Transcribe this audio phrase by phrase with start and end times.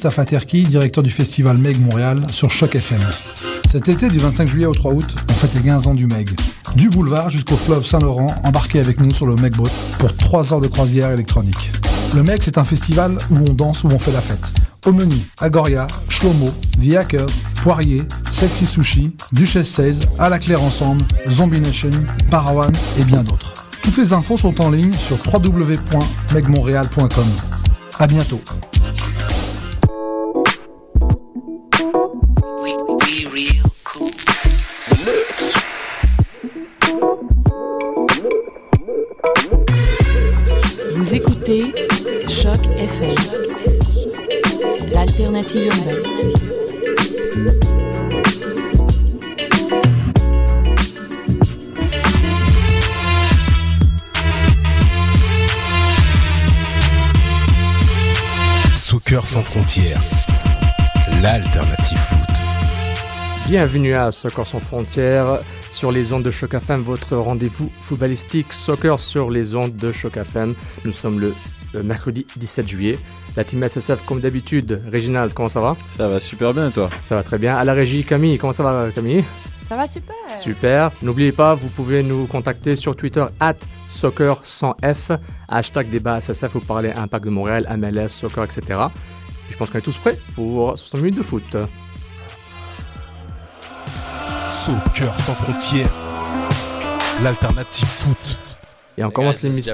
[0.00, 3.00] Mustapha Terki, directeur du festival Meg Montréal sur Choc FM.
[3.70, 6.30] Cet été, du 25 juillet au 3 août, on fête les 15 ans du Meg.
[6.74, 9.68] Du boulevard jusqu'au fleuve Saint-Laurent, embarquez avec nous sur le Meg Boat
[9.98, 11.70] pour 3 heures de croisière électronique.
[12.14, 14.40] Le Meg, c'est un festival où on danse, où on fait la fête.
[14.86, 16.50] Au menu, Agoria, Shlomo,
[16.82, 21.90] The Hackers, Poirier, Sexy Sushi, Duchesse 16, À la Claire Ensemble, Zombie Nation,
[22.30, 23.52] Parawan et bien d'autres.
[23.82, 27.26] Toutes les infos sont en ligne sur www.megmontréal.com.
[27.98, 28.40] À bientôt.
[45.40, 46.00] L'alternative urbaine.
[59.24, 60.00] Sans frontières,
[61.22, 62.18] l'alternative foot.
[63.46, 68.98] Bienvenue à Soccer sans frontières sur les ondes de Choc FM, votre rendez-vous footballistique soccer
[68.98, 70.54] sur les ondes de Choc FM.
[70.84, 71.34] Nous sommes le,
[71.72, 72.98] le mercredi 17 juillet.
[73.36, 75.76] La team SSF, comme d'habitude, Réginald, comment ça va?
[75.88, 76.90] Ça va super bien, toi?
[77.08, 77.56] Ça va très bien.
[77.56, 79.24] À la régie, Camille, comment ça va, Camille?
[79.68, 80.16] Ça va super.
[80.34, 80.90] Super.
[81.00, 83.54] N'oubliez pas, vous pouvez nous contacter sur Twitter, at
[83.88, 85.16] soccer 100F,
[85.48, 88.62] hashtag débat SSF, vous parlez Impact de Montréal, MLS, soccer, etc.
[89.44, 91.56] Puis je pense qu'on est tous prêts pour 60 minutes de foot.
[94.48, 95.88] Soccer sans frontières,
[97.22, 98.49] l'alternative foot.
[99.00, 99.72] Et on commence l'émission.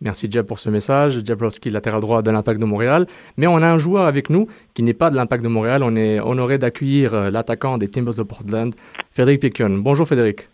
[0.00, 1.24] Merci Jeb pour ce message.
[1.24, 3.08] Jablowski, latéral droit de l'Impact de Montréal.
[3.36, 5.82] Mais on a un joueur avec nous qui n'est pas de l'Impact de Montréal.
[5.82, 8.72] On est honoré d'accueillir euh, l'attaquant des Timbers de Portland,
[9.10, 9.70] Frédéric Piquion.
[9.78, 10.48] Bonjour Frédéric.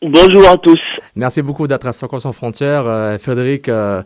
[0.00, 0.80] Bonjour à tous.
[1.14, 2.88] Merci beaucoup d'être à Soccer sans frontières.
[2.88, 4.02] Euh, Frédéric, euh,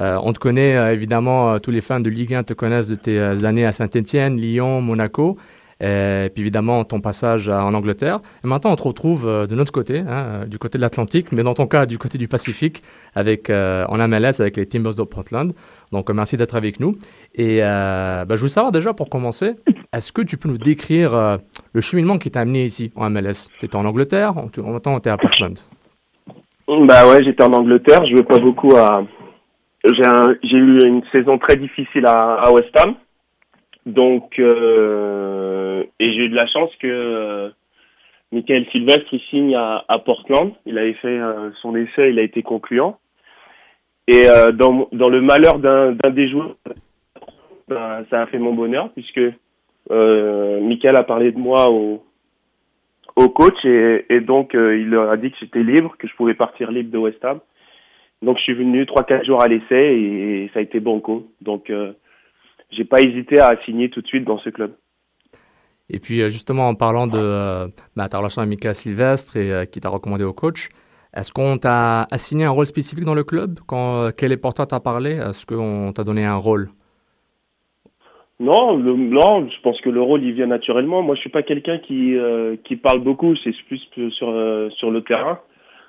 [0.00, 2.88] euh, on te connaît euh, évidemment, euh, tous les fans de Ligue 1 te connaissent
[2.88, 5.36] de tes euh, années à Saint-Etienne, Lyon, Monaco.
[5.80, 8.18] Euh, Et puis évidemment ton passage en Angleterre.
[8.44, 11.30] Et maintenant on te retrouve euh, de notre côté, hein, euh, du côté de l'Atlantique,
[11.30, 12.82] mais dans ton cas du côté du Pacifique,
[13.14, 15.52] avec, euh, en MLS avec les Timbers de Portland.
[15.92, 16.96] Donc euh, merci d'être avec nous.
[17.34, 19.54] Et euh, bah, je voulais savoir déjà pour commencer,
[19.92, 21.36] est-ce que tu peux nous décrire euh,
[21.72, 23.48] le cheminement qui t'a amené ici en MLS?
[23.60, 25.56] Tu étais en Angleterre, en même temps tu étais à Portland.
[26.66, 29.04] Bah ouais, j'étais en Angleterre, je jouais pas beaucoup à.
[29.84, 32.94] J'ai eu une saison très difficile à West Ham,
[33.88, 37.48] donc euh, et j'ai eu de la chance que euh,
[38.32, 40.52] Michael Sylvestre il signe à, Portland.
[40.66, 42.98] Il avait fait euh, son essai, il a été concluant.
[44.06, 46.56] Et dans le malheur d'un des joueurs,
[47.68, 49.20] ben, ça a fait mon bonheur puisque
[49.90, 52.02] Michael a parlé de moi au
[53.16, 56.34] au coach et, et donc il leur a dit que j'étais libre, que je pouvais
[56.34, 57.40] partir libre de West Ham.
[58.22, 61.26] Donc je suis venu trois quatre jours à l'essai et, ça a été banco.
[61.42, 61.70] Donc
[62.70, 64.72] j'ai pas hésité à signer tout de suite dans ce club.
[65.90, 69.50] Et puis euh, justement en parlant de euh, bah, ta relation avec Mika Sylvestre et
[69.50, 70.68] euh, qui t'a recommandé au coach,
[71.14, 73.58] est-ce qu'on t'a assigné un rôle spécifique dans le club?
[73.66, 76.68] Quand euh, quel est pour toi t'a parlé Est-ce qu'on t'a donné un rôle?
[78.40, 81.02] Non, le, non, je pense que le rôle il vient naturellement.
[81.02, 83.80] Moi je suis pas quelqu'un qui euh, qui parle beaucoup, c'est plus
[84.12, 85.40] sur euh, sur le terrain.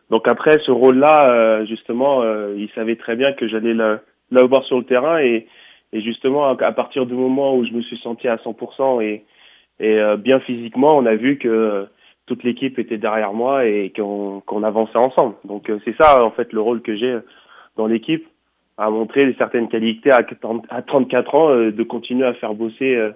[0.10, 3.76] Donc après ce rôle-là, euh, justement, euh, il savait très bien que j'allais
[4.32, 5.48] l'avoir sur le terrain et
[5.94, 9.26] et justement à, partir du moment où je me suis senti à 100% et
[9.82, 11.86] et euh, bien physiquement, on a vu que euh,
[12.26, 15.36] toute l'équipe était derrière moi et qu'on qu'on avançait ensemble.
[15.46, 17.18] Donc euh, c'est ça en fait le rôle que j'ai
[17.78, 18.26] dans l'équipe,
[18.78, 22.96] à montrer certaines qualités à 40 à 34 ans, euh, de continuer à faire bosser,
[22.96, 23.12] euh,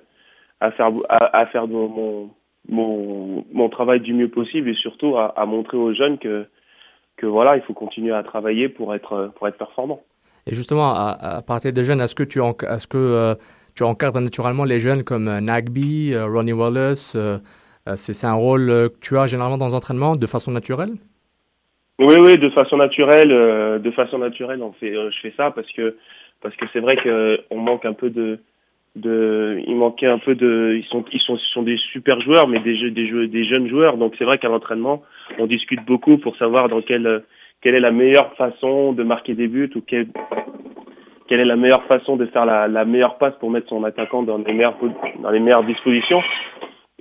[0.62, 2.30] à faire à, faire mon, mon
[2.70, 6.46] mon mon travail du mieux possible et surtout à, à montrer aux jeunes que
[7.18, 10.02] que voilà, il faut continuer à travailler pour être pour être performant.
[10.46, 13.36] Et justement, à, partir des jeunes, est-ce que tu, est-ce que, euh,
[13.76, 17.18] tu encadres naturellement les jeunes comme euh, Nagby, euh, Ronnie Wallace
[17.96, 20.94] c'est, un rôle que tu as généralement dans l'entraînement de façon naturelle?
[22.00, 25.98] Oui, oui, de façon naturelle, de façon naturelle, on fait, je fais ça parce que
[26.42, 28.40] parce que c'est vrai que on manque un peu de
[28.96, 32.48] de, il manquait un peu de, ils sont ils sont ce sont des super joueurs,
[32.48, 33.98] mais des des jeux, des jeunes joueurs.
[33.98, 35.04] Donc c'est vrai qu'à l'entraînement,
[35.38, 37.24] on discute beaucoup pour savoir dans quelle
[37.64, 40.08] quelle est la meilleure façon de marquer des buts ou quelle
[41.28, 44.22] quelle est la meilleure façon de faire la, la meilleure passe pour mettre son attaquant
[44.22, 44.78] dans les meilleures
[45.22, 46.22] dans les meilleures dispositions.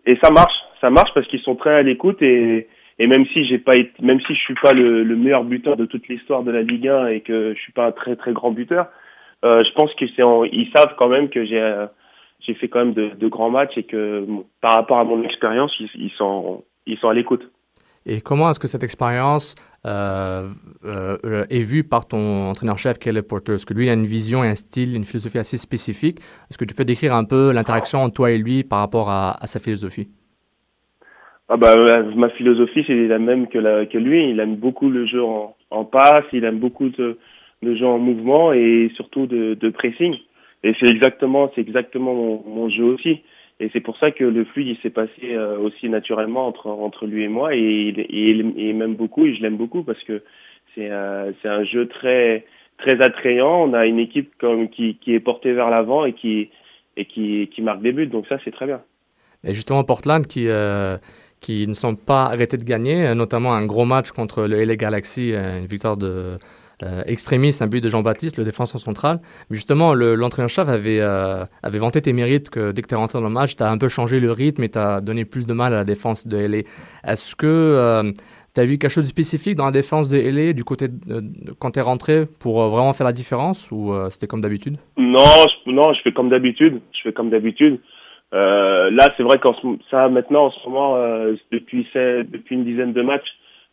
[0.07, 2.69] Et ça marche, ça marche parce qu'ils sont très à l'écoute et
[2.99, 5.87] et même si j'ai pas même si je suis pas le, le meilleur buteur de
[5.87, 8.53] toute l'histoire de la Ligue 1 et que je suis pas un très très grand
[8.53, 8.87] buteur,
[9.45, 10.23] euh, je pense que c'est
[10.53, 11.87] ils savent quand même que j'ai euh,
[12.41, 14.25] j'ai fait quand même de, de grands matchs et que
[14.61, 17.51] par rapport à mon expérience, ils sont ils sont à l'écoute.
[18.05, 19.55] Et comment est-ce que cette expérience
[19.87, 20.49] euh,
[20.85, 23.55] euh, est vue par ton entraîneur-chef, Caleb Porter?
[23.55, 26.19] Est-ce que lui a une vision, un style, une philosophie assez spécifique?
[26.51, 29.37] Est-ce que tu peux décrire un peu l'interaction entre toi et lui par rapport à,
[29.45, 30.09] sa philosophie?
[31.49, 31.75] Ah bah,
[32.17, 34.31] ma philosophie, c'est la même que, la, que lui.
[34.31, 37.19] Il aime beaucoup le jeu en, passe, il aime beaucoup de
[37.63, 40.17] jeu en mouvement et surtout de, pressing.
[40.65, 43.23] Et c'est exactement, c'est exactement mon, jeu aussi.
[43.61, 47.25] Et c'est pour ça que le fluide il s'est passé euh, aussi naturellement entre lui
[47.25, 47.55] et moi.
[47.55, 50.23] Et, il, m'aime beaucoup et je l'aime beaucoup parce que
[50.75, 52.45] c'est euh, un jeu très
[52.79, 53.69] très attrayant.
[53.69, 54.33] On a une équipe
[54.73, 56.51] qui est portée vers l'avant et qui
[57.59, 58.07] marque des buts.
[58.07, 58.81] Donc ça c'est très bien.
[59.45, 60.97] Et justement Portland qui euh,
[61.41, 65.33] qui ne sont pas arrêtés de gagner, notamment un gros match contre le LA Galaxy,
[65.33, 66.39] une victoire de
[66.83, 69.21] euh, extrémiste, un but de Jean-Baptiste, le défenseur central.
[69.51, 73.19] Mais justement, l'entraîneur-chef avait, euh, avait vanté tes mérites que dès que tu es rentré
[73.19, 75.47] dans le match, tu as un peu changé le rythme et tu as donné plus
[75.47, 76.63] de mal à la défense de LA.
[77.05, 78.11] Est-ce que euh,
[78.55, 81.23] tu as vu quelque chose de spécifique dans la défense de LA du côté de,
[81.61, 84.77] quand tu es rentré pour vraiment faire la différence ou c'était comme d'habitude?
[84.97, 86.81] Non, non, je fais comme d'habitude.
[86.93, 87.79] Je fais comme d'habitude.
[88.33, 89.55] là, c'est vrai qu'en
[89.91, 90.97] ça maintenant en ce moment,
[91.51, 93.29] depuis depuis une dizaine de matchs,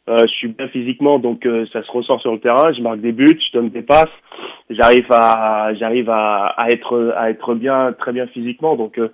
[0.10, 2.74] euh, je suis bien physiquement, donc euh, ça se ressent sur le terrain.
[2.74, 4.10] Je marque des buts, je donne des passes.
[4.72, 8.76] J'arrive à, j'arrive à, à, être, à être bien, très bien physiquement.
[8.76, 9.10] Donc euh,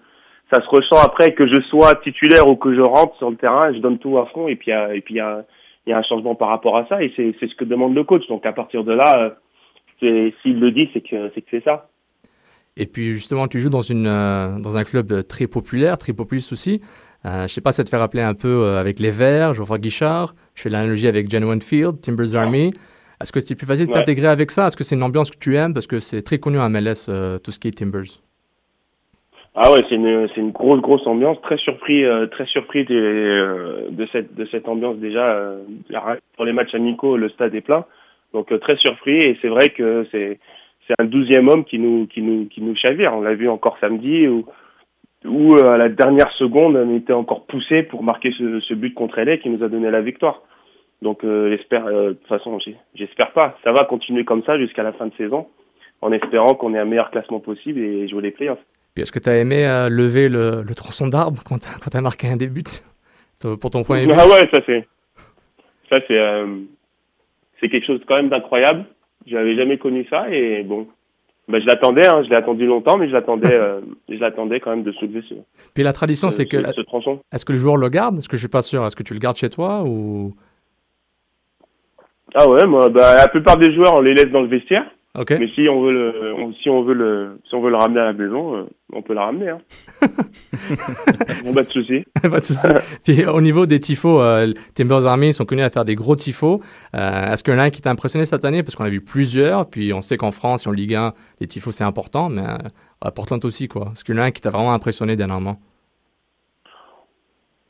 [0.53, 3.73] ça se ressent après que je sois titulaire ou que je rentre sur le terrain.
[3.73, 6.47] Je donne tout à fond et puis et puis il y a, un changement par
[6.47, 8.25] rapport à ça et c'est, c'est ce que demande le coach.
[8.27, 9.35] Donc à partir de là,
[9.99, 11.89] s'il le dit, c'est que c'est que c'est ça.
[12.77, 16.81] Et puis justement, tu joues dans une dans un club très populaire, très populiste aussi.
[17.25, 19.79] Euh, je sais pas, ça te fait rappeler un peu euh, avec les Verts, Geoffroy
[19.79, 20.33] Guichard.
[20.53, 22.71] Je fais l'analogie avec Jen Field, Timbers Army.
[23.21, 24.67] Est-ce que c'est plus facile de t'intégrer avec ça?
[24.67, 25.73] Est-ce que c'est une ambiance que tu aimes?
[25.73, 28.21] Parce que c'est très connu à MLS, euh, tout ce qui est Timbers.
[29.55, 31.41] Ah ouais, c'est une, c'est une grosse, grosse ambiance.
[31.41, 35.55] Très surpris, très surpris de, de, cette, de cette ambiance déjà.
[36.35, 37.85] pour les matchs amicaux, le stade est plein.
[38.33, 40.39] Donc très surpris et c'est vrai que c'est,
[40.85, 43.13] c'est un douzième homme qui nous, qui nous, qui nous chavire.
[43.15, 44.45] On l'a vu encore samedi où
[45.25, 48.93] où euh, à la dernière seconde, on était encore poussé pour marquer ce, ce but
[48.93, 50.41] contre LA qui nous a donné la victoire.
[51.01, 52.57] Donc euh, j'espère, euh, de toute façon,
[52.95, 53.57] j'espère pas.
[53.63, 55.47] Ça va continuer comme ça jusqu'à la fin de saison,
[56.01, 58.63] en espérant qu'on ait un meilleur classement possible et jouer les playoffs.
[58.97, 62.37] Est-ce que tu as aimé lever le, le tronçon d'arbre quand tu as, marqué un
[62.37, 62.63] début
[63.59, 64.87] pour ton point de vue Ah ouais, ça c'est,
[65.89, 66.45] ça c'est,
[67.59, 68.85] c'est quelque chose quand même d'incroyable.
[69.27, 70.87] J'avais jamais connu ça et bon,
[71.47, 74.71] ben, je l'attendais, hein, je l'ai attendu longtemps, mais je l'attendais, euh, je l'attendais quand
[74.71, 75.35] même de soulever ce.
[75.73, 76.57] Puis la tradition, c'est que.
[76.73, 77.19] Ce tronçon.
[77.31, 78.17] Est-ce que le joueur le garde?
[78.17, 78.85] Est-ce que je suis pas sûr?
[78.85, 80.35] Est-ce que tu le gardes chez toi ou?
[82.33, 84.85] Ah ouais, moi, bah, la plupart des joueurs, on les laisse dans le vestiaire.
[85.29, 88.05] Mais si on veut le, si on veut le, si on veut le ramener à
[88.05, 89.49] la maison, euh, on peut le ramener.
[89.49, 89.59] Hein.
[91.43, 92.03] bon, pas de souci.
[92.21, 92.67] pas de souci.
[93.03, 96.61] Puis au niveau des tifos, euh, Timbers Army sont connus à faire des gros tifos.
[96.95, 98.63] Euh, est-ce qu'il y en a un qui t'a impressionné cette année?
[98.63, 99.69] Parce qu'on a vu plusieurs.
[99.69, 102.43] Puis on sait qu'en France, en Ligue 1, les tifos c'est important, mais
[103.01, 103.89] important aussi quoi.
[103.93, 105.59] Est-ce qu'il y en a un qui t'a vraiment impressionné dernièrement?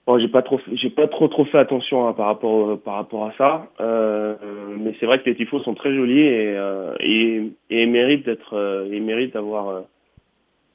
[0.07, 2.93] Bon, j'ai pas trop, j'ai pas trop trop fait attention hein, par rapport euh, par
[2.95, 4.35] rapport à ça, euh,
[4.77, 8.85] mais c'est vrai que les tifos sont très jolis et euh, et, et méritent d'être,
[8.91, 9.83] ils méritent d'avoir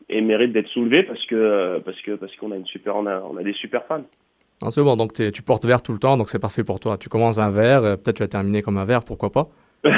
[0.09, 3.21] et méritent d'être soulevés parce que parce que parce qu'on a une super, on a
[3.21, 4.03] on a des super fans.
[4.63, 6.99] Ah, c'est bon, donc tu portes vert tout le temps, donc c'est parfait pour toi.
[6.99, 9.49] Tu commences un vert, peut-être tu vas terminer comme un vert, pourquoi pas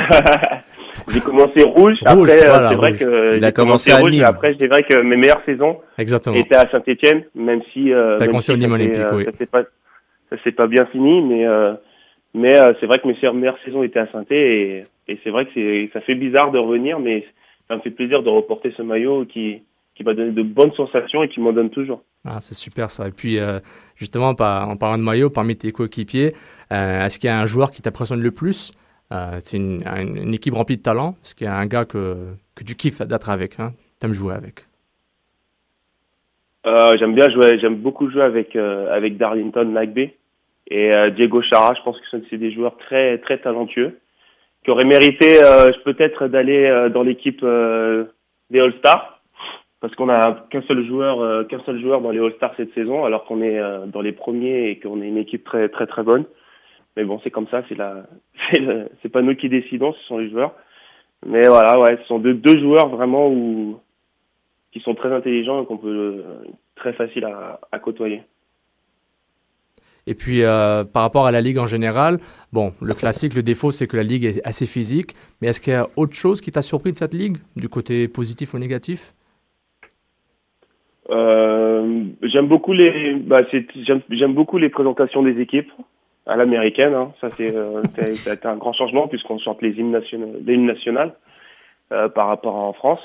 [1.13, 1.97] j'ai commencé rouge.
[2.05, 4.11] après, euh, c'est vrai que il a commencé, rouge.
[4.13, 6.37] Mais après, c'est vrai que mes meilleures saisons Exactement.
[6.37, 7.93] étaient à Saint-Etienne, même si.
[7.93, 9.25] Euh, T'as commencé au Nîmes Olympique, euh, oui.
[9.25, 9.63] Ça s'est pas,
[10.31, 11.75] ça s'est pas bien fini, mais euh,
[12.35, 15.51] mais c'est vrai que mes meilleures saisons étaient à saint et, et c'est vrai que
[15.55, 17.27] c'est, ça fait bizarre de revenir, mais
[17.69, 19.63] ça me fait plaisir de reporter ce maillot qui
[19.95, 22.03] qui m'a donné de bonnes sensations et qui m'en donne toujours.
[22.25, 23.09] Ah, c'est super ça.
[23.09, 23.39] Et puis,
[23.95, 24.35] justement, en
[24.77, 26.33] parlant de maillot, parmi tes coéquipiers,
[26.71, 28.73] est-ce qu'il y a un joueur qui t'impressionne le plus?
[29.13, 31.15] Euh, c'est une, équipe remplie de talent.
[31.23, 32.17] Ce qui est un gars que,
[32.55, 33.61] que tu kiffes d'être avec.
[33.61, 33.73] Hein.
[34.01, 34.67] T'aimes jouer avec.
[36.67, 37.59] Euh, j'aime bien jouer.
[37.61, 40.11] J'aime beaucoup jouer avec euh, avec Darlington Nagbe
[40.71, 41.75] et Diego Chara.
[41.77, 43.99] Je pense que c'est des joueurs très très talentueux
[44.65, 45.41] qui auraient mérité
[45.85, 49.21] peut-être d'aller dans l'équipe des All Stars
[49.81, 53.05] parce qu'on a qu'un seul joueur qu'un seul joueur dans les All Stars cette saison
[53.05, 56.25] alors qu'on est dans les premiers et qu'on est une équipe très très très bonne.
[56.97, 58.07] Mais bon, c'est comme ça, c'est la,
[59.03, 60.55] c'est pas nous qui décidons, ce sont les joueurs.
[61.27, 63.79] Mais voilà, ouais, ce sont deux, deux joueurs vraiment où,
[64.73, 66.23] qui sont très intelligents et qu'on peut
[66.75, 68.23] très facile à, à côtoyer.
[70.07, 72.19] Et puis, euh, par rapport à la Ligue en général,
[72.53, 75.13] bon, le classique, le défaut, c'est que la Ligue est assez physique.
[75.41, 78.09] Mais est-ce qu'il y a autre chose qui t'a surpris de cette Ligue, du côté
[78.09, 79.15] positif ou négatif?
[81.11, 83.39] Euh, J'aime beaucoup les, bah,
[84.11, 85.71] j'aime beaucoup les présentations des équipes.
[86.27, 86.95] À l'américaine.
[86.95, 87.13] Hein.
[87.21, 87.83] Ça, c'est euh,
[88.45, 91.15] un grand changement puisqu'on chante les hymnes nationaux, les hymnes nationales
[91.93, 93.01] euh, par rapport à en France.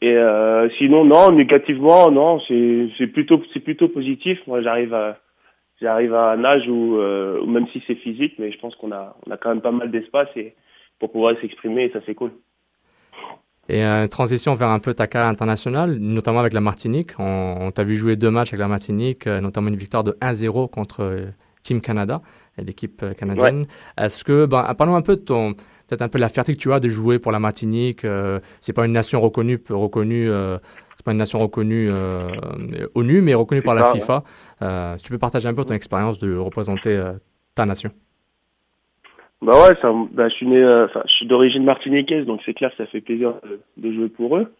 [0.00, 4.38] Et euh, sinon, non, négativement, non, c'est plutôt c'est plutôt positif.
[4.46, 5.18] Moi, j'arrive à
[5.80, 8.92] j'arrive à un âge où, euh, où même si c'est physique, mais je pense qu'on
[8.92, 10.54] a on a quand même pas mal d'espace et
[11.00, 12.30] pour pouvoir s'exprimer et ça c'est cool.
[13.68, 17.10] Et transition vers un peu ta carrière internationale, notamment avec la Martinique.
[17.18, 21.26] On, t'a vu jouer deux matchs avec la Martinique, notamment une victoire de 1-0 contre
[21.62, 22.20] Team Canada,
[22.56, 23.66] et l'équipe euh, canadienne.
[23.96, 26.72] Est-ce que, ben, parlons un peu de ton, peut-être un peu la fierté que tu
[26.72, 28.04] as de jouer pour la Martinique.
[28.04, 30.58] euh, c'est pas une nation reconnue, reconnue, euh,
[30.96, 32.28] c'est pas une nation reconnue euh,
[32.94, 34.00] ONU, mais reconnue par la ouais.
[34.00, 34.24] FIFA.
[34.62, 37.12] Euh, si tu peux partager un peu ton expérience de représenter euh,
[37.54, 37.90] ta nation.
[39.40, 42.70] Bah ouais, ça, bah, je suis né, euh, je suis d'origine martiniquaise, donc c'est clair
[42.70, 44.52] que ça fait plaisir de, de jouer pour eux.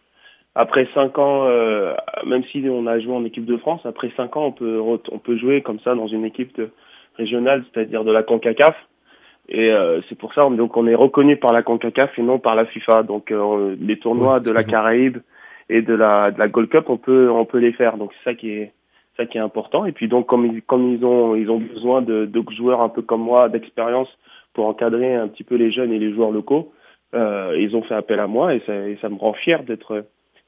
[0.55, 1.93] Après cinq ans, euh,
[2.25, 5.19] même si on a joué en équipe de France, après cinq ans, on peut, on
[5.19, 6.71] peut jouer comme ça dans une équipe de-
[7.19, 8.75] régionale, c'est-à-dire de la CONCACAF.
[9.49, 12.39] Et euh, c'est pour ça, on- donc on est reconnu par la CONCACAF et non
[12.39, 13.03] par la FIFA.
[13.03, 14.63] Donc euh, les tournois de la.
[14.63, 15.17] Caraïbe
[15.69, 17.97] et de la, de la Gold Cup, on peut, on peut les faire.
[17.97, 18.71] Donc c'est ça qui est,
[19.17, 19.85] ça qui est important.
[19.85, 22.89] Et puis donc comme ils, comme ils ont, ils ont besoin de, de joueurs un
[22.89, 24.09] peu comme moi, d'expérience
[24.53, 26.71] pour encadrer un petit peu les jeunes et les joueurs locaux,
[27.13, 30.05] euh, ils ont fait appel à moi et ça, et ça me rend fier d'être,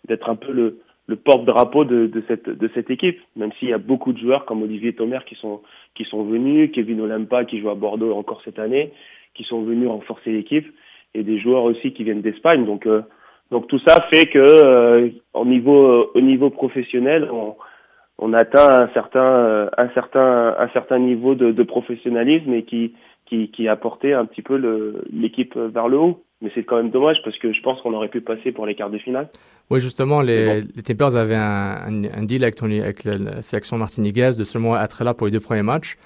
[0.07, 3.19] d'être un peu le, le porte-drapeau de, de cette, de cette équipe.
[3.35, 5.61] Même s'il y a beaucoup de joueurs comme Olivier Thomer qui sont,
[5.95, 8.91] qui sont venus, Kevin Olampa qui joue à Bordeaux encore cette année,
[9.33, 10.67] qui sont venus renforcer l'équipe,
[11.13, 12.65] et des joueurs aussi qui viennent d'Espagne.
[12.65, 13.01] Donc, euh,
[13.49, 17.55] donc tout ça fait que euh, au niveau, euh, au niveau professionnel, on,
[18.17, 22.93] on atteint un certain, euh, un certain, un certain niveau de, de professionnalisme et qui,
[23.25, 24.55] qui, qui a porté un petit peu
[25.11, 26.23] l'équipe vers le haut.
[26.41, 28.73] Mais c'est quand même dommage parce que je pense qu'on aurait pu passer pour les
[28.75, 29.29] quarts de finale.
[29.69, 33.77] Oui, justement, les, les Timbers avaient un, un, un deal avec, avec la, la sélection
[33.77, 35.97] martiniquaise de seulement être là pour les deux premiers matchs.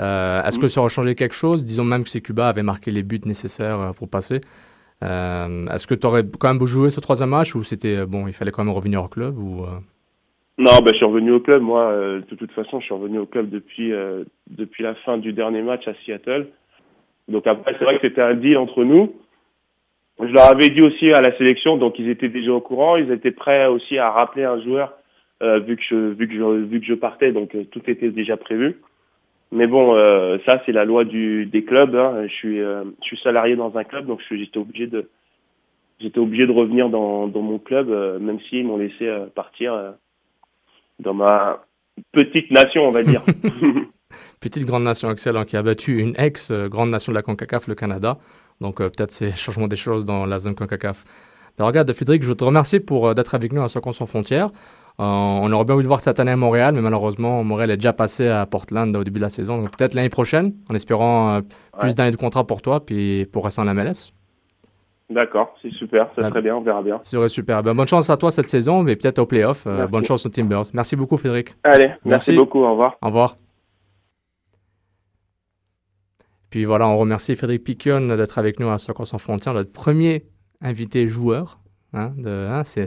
[0.00, 0.62] Euh, Est-ce Mhm.
[0.62, 1.64] que ça aurait changé quelque chose?
[1.64, 4.40] Disons même que c'est Cuba avait marqué les buts nécessaires euh, pour passer.
[5.02, 8.32] Euh, Est-ce que tu aurais quand même joué ce troisième match ou c'était bon, il
[8.34, 9.68] fallait quand même revenir au club ou euh,
[10.58, 11.62] Non, bah, je suis revenu au club.
[11.62, 11.92] Moi,
[12.28, 13.92] de toute façon, je suis revenu au club depuis
[14.50, 16.48] depuis la fin du dernier match à Seattle.
[17.28, 19.14] Donc après, c'est vrai que c'était un deal entre nous.
[20.20, 22.96] Je leur avais dit aussi à la sélection, donc ils étaient déjà au courant.
[22.96, 24.94] Ils étaient prêts aussi à rappeler un joueur
[25.42, 27.32] euh, vu que je partais.
[27.32, 28.80] Donc euh, tout était déjà prévu.
[29.52, 31.94] Mais bon, euh, ça c'est la loi des clubs.
[31.94, 32.26] hein.
[32.26, 37.88] Je suis salarié dans un club, donc j'étais obligé de revenir dans dans mon club,
[38.20, 39.94] même s'ils m'ont laissé partir.
[40.98, 41.62] dans ma
[42.12, 43.22] petite nation, on va dire.
[44.40, 48.18] petite grande nation excellente qui a battu une ex-grande nation de la CONCACAF, le Canada.
[48.60, 51.04] Donc euh, peut-être c'est changement des choses dans la zone CONCACAF.
[51.58, 54.50] Ben, regarde, Frédéric, je te remercie pour euh, d'être avec nous à Soccer sans frontières.
[55.00, 57.76] Euh, on aurait bien voulu te voir cette année à Montréal, mais malheureusement, Montréal est
[57.76, 59.58] déjà passé à Portland au début de la saison.
[59.62, 61.40] Donc peut-être l'année prochaine, en espérant euh,
[61.78, 61.94] plus Ouais.
[61.94, 64.12] d'années de contrat pour toi, puis pour rester en MLS.
[65.10, 67.00] D'accord, c'est super, ça serait bien, on verra bien.
[67.02, 67.62] Ce serait super.
[67.62, 69.64] Ben, bonne chance à toi cette saison, mais peut-être au playoff.
[69.66, 70.64] Euh, bonne chance aux Timbers.
[70.74, 71.54] Merci beaucoup, Frédéric.
[71.64, 72.36] Allez, merci, Merci.
[72.36, 72.96] beaucoup, au revoir.
[73.00, 73.36] Au revoir.
[76.50, 80.24] Puis voilà, on remercie Frédéric Piquion d'être avec nous à Soccer sans frontières, notre premier
[80.60, 81.60] invité joueur.
[81.94, 82.84] Hein, hein, c'est,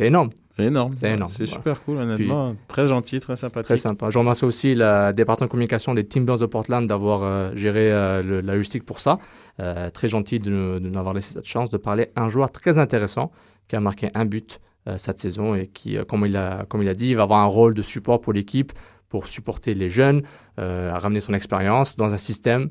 [0.00, 0.92] énorme, C'est énorme.
[0.96, 1.52] C'est énorme, C'est voilà.
[1.58, 2.56] super cool, honnêtement.
[2.68, 3.66] Très gentil, très sympathique.
[3.68, 4.10] très sympa.
[4.10, 8.22] Je remercie aussi le département de communication des Timbers de Portland d'avoir euh, géré euh,
[8.22, 9.18] le- la logistique pour ça.
[9.60, 12.28] Euh, très gentil de, nous- de nous avoir laissé cette chance de parler à un
[12.28, 13.30] joueur très intéressant
[13.68, 14.60] qui a marqué un but
[14.96, 17.46] cette saison et qui, comme, il a, comme il a dit, il va avoir un
[17.46, 18.72] rôle de support pour l'équipe,
[19.12, 20.22] pour supporter les jeunes,
[20.58, 22.70] euh, à ramener son expérience dans un système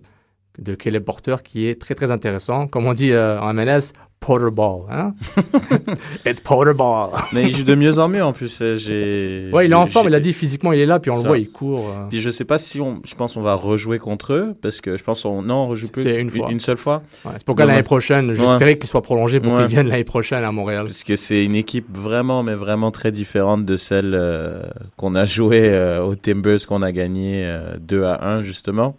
[0.57, 2.67] de Caleb Porter qui est très très intéressant.
[2.67, 4.82] Comme on dit euh, en MLS, Porter Ball.
[4.92, 5.13] Hein?
[6.28, 7.10] It's Porter Ball.
[7.34, 8.60] Mais il joue de mieux en mieux en plus.
[8.62, 9.50] euh, J'ai.
[9.51, 11.28] Ouais, il est en forme, il a dit physiquement il est là, puis on le
[11.28, 11.90] voit, il court.
[11.90, 12.06] euh.
[12.10, 13.01] Puis je sais pas si on.
[13.04, 15.42] Je pense qu'on va rejouer contre eux parce que je pense qu'on.
[15.42, 16.04] Non, on rejoue plus.
[16.04, 16.51] Une fois.
[16.51, 17.01] Une seule fois.
[17.25, 17.72] Ouais, c'est pourquoi Ouais.
[17.72, 20.86] l'année prochaine, j'espérais qu'il soit prolongé pour qu'il vienne l'année prochaine à Montréal.
[20.86, 24.62] Parce que c'est une équipe vraiment, mais vraiment très différente de celle euh,
[24.98, 28.96] qu'on a joué euh, aux Timbers, qu'on a gagné euh, 2 à 1, justement,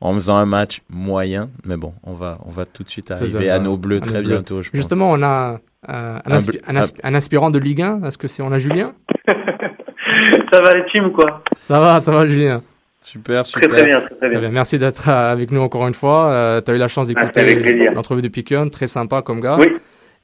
[0.00, 1.48] en faisant un match moyen.
[1.64, 4.62] Mais bon, on va, on va tout de suite arriver à nos bleus très bientôt,
[4.62, 4.76] je pense.
[4.76, 8.02] Justement, on a euh, un, aspi- aspirant de Ligue 1.
[8.04, 8.94] Est-ce que c'est on a Julien?
[10.52, 11.42] Ça va les teams quoi?
[11.58, 12.62] Ça va, ça va Julien.
[13.00, 13.68] Super, super.
[13.68, 14.40] très bien, très très Très bien.
[14.40, 14.48] bien.
[14.50, 16.60] Merci d'être euh, avec nous encore une fois.
[16.64, 17.92] tu as eu la chance d'écouter avec plaisir.
[17.94, 19.56] l'entrevue de Piquion, très sympa comme gars.
[19.60, 19.66] Oui.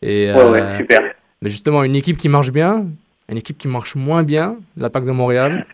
[0.01, 1.01] Et, Ouais, euh, ouais, super.
[1.43, 2.87] Mais justement, une équipe qui marche bien,
[3.29, 5.67] une équipe qui marche moins bien, la PAC de Montréal.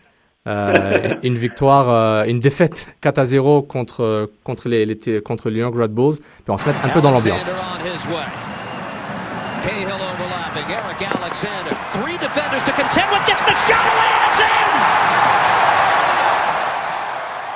[0.47, 5.59] Euh, une victoire, euh, une défaite 4 à 0 contre, contre, les, les- contre les
[5.59, 6.15] Young Red Bulls.
[6.15, 7.61] Puis on se mettre un peu dans l'ambiance.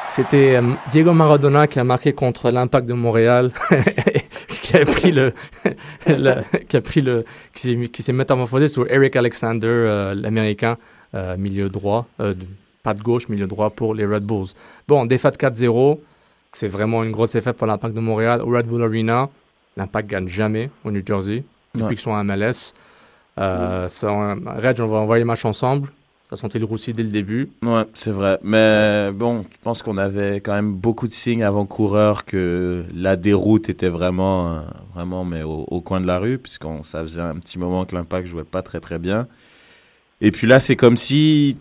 [0.09, 0.61] C'était euh,
[0.91, 3.51] Diego Maradona qui a marqué contre l'Impact de Montréal,
[4.49, 5.33] qui a pris le,
[6.67, 7.23] qui a pris le,
[7.55, 10.77] qui s'est, métamorphosé sur Eric Alexander, l'américain,
[11.37, 12.07] milieu droit,
[12.83, 14.47] pas de gauche, milieu droit pour les Red Bulls.
[14.87, 15.99] Bon, défaite 4-0,
[16.51, 19.29] c'est vraiment une grosse défaite pour l'Impact de Montréal au Red Bull Arena.
[19.77, 21.89] L'Impact gagne jamais au New Jersey depuis Ouais.
[21.89, 22.73] qu'ils sont à MLS.
[23.39, 24.11] Euh, ça,
[24.57, 25.89] Reg, on va envoyer le match ensemble.
[26.29, 27.49] Ça sentait le roussi dès le début?
[27.63, 28.37] Ouais, c'est vrai.
[28.43, 33.69] Mais bon, je pense qu'on avait quand même beaucoup de signes avant-coureurs que la déroute
[33.69, 34.61] était vraiment,
[34.95, 37.95] vraiment mais au, au coin de la rue, puisqu'on ça faisait un petit moment que
[37.95, 39.27] l'Impact jouait pas très très bien.
[40.21, 41.57] Et puis là, c'est comme si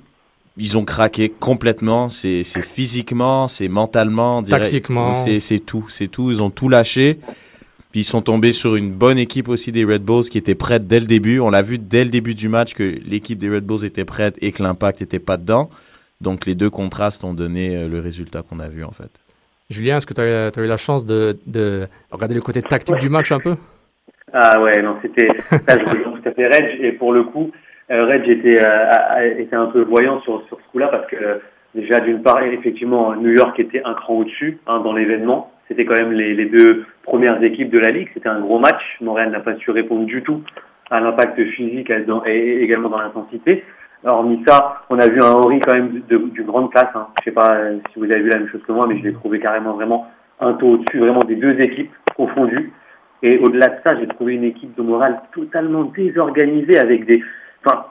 [0.56, 2.10] ils ont craqué complètement.
[2.10, 5.14] C'est c'est physiquement, c'est mentalement, Tactiquement.
[5.14, 6.30] C'est c'est tout, c'est tout.
[6.30, 7.18] Ils ont tout lâché.
[7.90, 10.86] Puis ils sont tombés sur une bonne équipe aussi des Red Bulls qui était prête
[10.86, 11.40] dès le début.
[11.40, 14.36] On l'a vu dès le début du match que l'équipe des Red Bulls était prête
[14.40, 15.68] et que l'impact n'était pas dedans.
[16.22, 19.10] Donc les deux contrastes ont donné euh, le résultat qu'on a vu en fait.
[19.68, 23.08] Julien, est-ce que tu as, eu la chance de, de regarder le côté tactique du
[23.08, 23.56] match un peu?
[24.32, 25.26] Ah ouais, non, c'était.
[25.50, 26.80] Là, je tout à fait Reg.
[26.82, 30.58] Et pour le coup, euh, Reg était, euh, a- était un peu voyant sur, sur
[30.58, 31.38] ce coup-là parce que euh,
[31.74, 35.50] déjà, d'une part, effectivement, New York était un cran au-dessus hein, dans l'événement.
[35.68, 38.08] C'était quand même les, les deux premières équipes de la Ligue.
[38.14, 38.82] C'était un gros match.
[39.00, 40.40] Montréal n'a pas su répondre du tout
[40.90, 41.90] à l'impact physique
[42.26, 43.64] et également dans l'intensité.
[44.04, 46.90] Hormis ça, on a vu un Henry quand même d'une grande classe.
[46.94, 47.06] Hein.
[47.20, 49.04] Je sais pas euh, si vous avez vu la même chose que moi, mais je
[49.04, 50.08] l'ai trouvé carrément vraiment
[50.40, 52.72] un taux au-dessus vraiment des deux équipes confondues.
[53.22, 57.22] Et au-delà de ça, j'ai trouvé une équipe de morale totalement désorganisée avec des.
[57.64, 57.86] Enfin,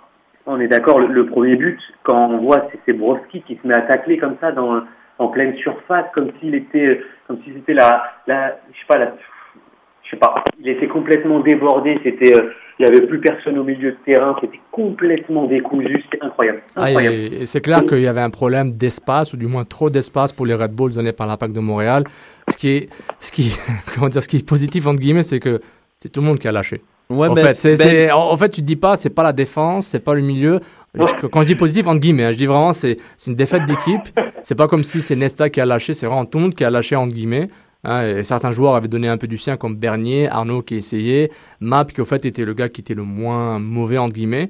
[0.46, 3.74] on est d'accord, le, le premier but, quand on voit c'est, Broski qui se met
[3.74, 4.84] à tacler comme ça dans,
[5.20, 9.14] en pleine surface, comme s'il était, comme si c'était la, la, je sais pas, la,
[10.04, 12.00] je sais pas, il était complètement débordé.
[12.04, 14.36] C'était, euh, il y avait plus personne au milieu de terrain.
[14.42, 16.04] C'était complètement décousu.
[16.04, 16.62] C'était incroyable.
[16.76, 17.46] Ah, incroyable.
[17.46, 20.56] c'est clair qu'il y avait un problème d'espace, ou du moins trop d'espace pour les
[20.56, 22.04] Red Bulls donnés par l'Impact de Montréal.
[22.50, 23.56] Ce qui est, ce qui,
[23.94, 25.62] comment dire, ce qui est positif, entre guillemets, c'est que
[26.00, 26.82] c'est tout le monde qui a lâché.
[27.12, 29.34] Ouais, en, mais fait, Ben- en, en fait, tu te dis pas, c'est pas la
[29.34, 30.60] défense, c'est pas le milieu.
[30.96, 32.98] Je- Quand je dis positif, entre guillemets, hein, je dis vraiment, c'est,
[33.28, 34.02] une défaite d'équipe.
[34.44, 36.64] C'est pas comme si c'est Nesta qui a lâché, c'est vraiment tout le monde qui
[36.64, 37.50] a lâché, entre guillemets.
[37.84, 41.32] hein, et certains joueurs avaient donné un peu du sien, comme Bernier, Arnaud qui essayait,
[41.62, 44.50] Map qui, au fait, était le gars qui était le moins mauvais, entre guillemets.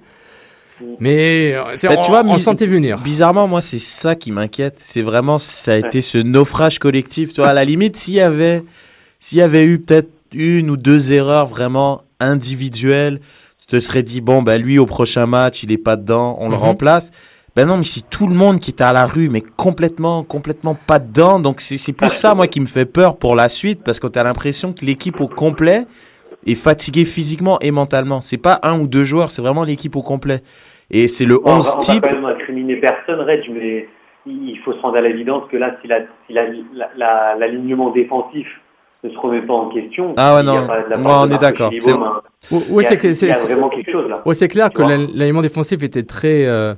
[1.00, 3.00] Mais Bah, on, tu vois, on sentait venir.
[3.04, 4.76] Bizarrement, moi, c'est ça qui m'inquiète.
[4.78, 7.34] C'est vraiment, ça a été ce naufrage collectif.
[7.34, 8.64] Tu vois, à la limite, s'il y avait,
[9.20, 13.20] s'il y avait eu peut-être une ou deux erreurs vraiment individuelles,
[13.60, 16.48] tu te serais dit, bon, bah, lui, au prochain match, il est pas dedans, on
[16.50, 16.62] le Mhm.
[16.62, 17.12] remplace.
[17.56, 20.74] Ben non, mais c'est tout le monde qui était à la rue, mais complètement, complètement
[20.76, 21.38] pas dedans.
[21.40, 24.18] Donc, c'est plus ça, moi, qui me fait peur pour la suite, parce que tu
[24.18, 25.84] as l'impression que l'équipe au complet
[26.48, 28.22] est fatiguée physiquement et mentalement.
[28.22, 30.40] C'est pas un ou deux joueurs, c'est vraiment l'équipe au complet.
[30.90, 32.04] Et c'est le Bon, on 11 va- on va type.
[32.08, 33.88] quand même incriminer personne, Reg, mais
[34.26, 37.92] il faut se rendre à l'évidence que là, si la- si la- la- la- l'alignement
[37.92, 38.48] défensif
[39.04, 40.68] ne se remet pas en question, Ah ouais, non.
[41.04, 41.72] part on est d'accord.
[41.80, 41.92] C'est-
[42.70, 42.84] Oui,
[43.48, 44.22] vraiment quelque chose là.
[44.26, 46.46] Ouais, c'est clair que vois l'al- l'alignement défensif était très.
[46.46, 46.74] euh,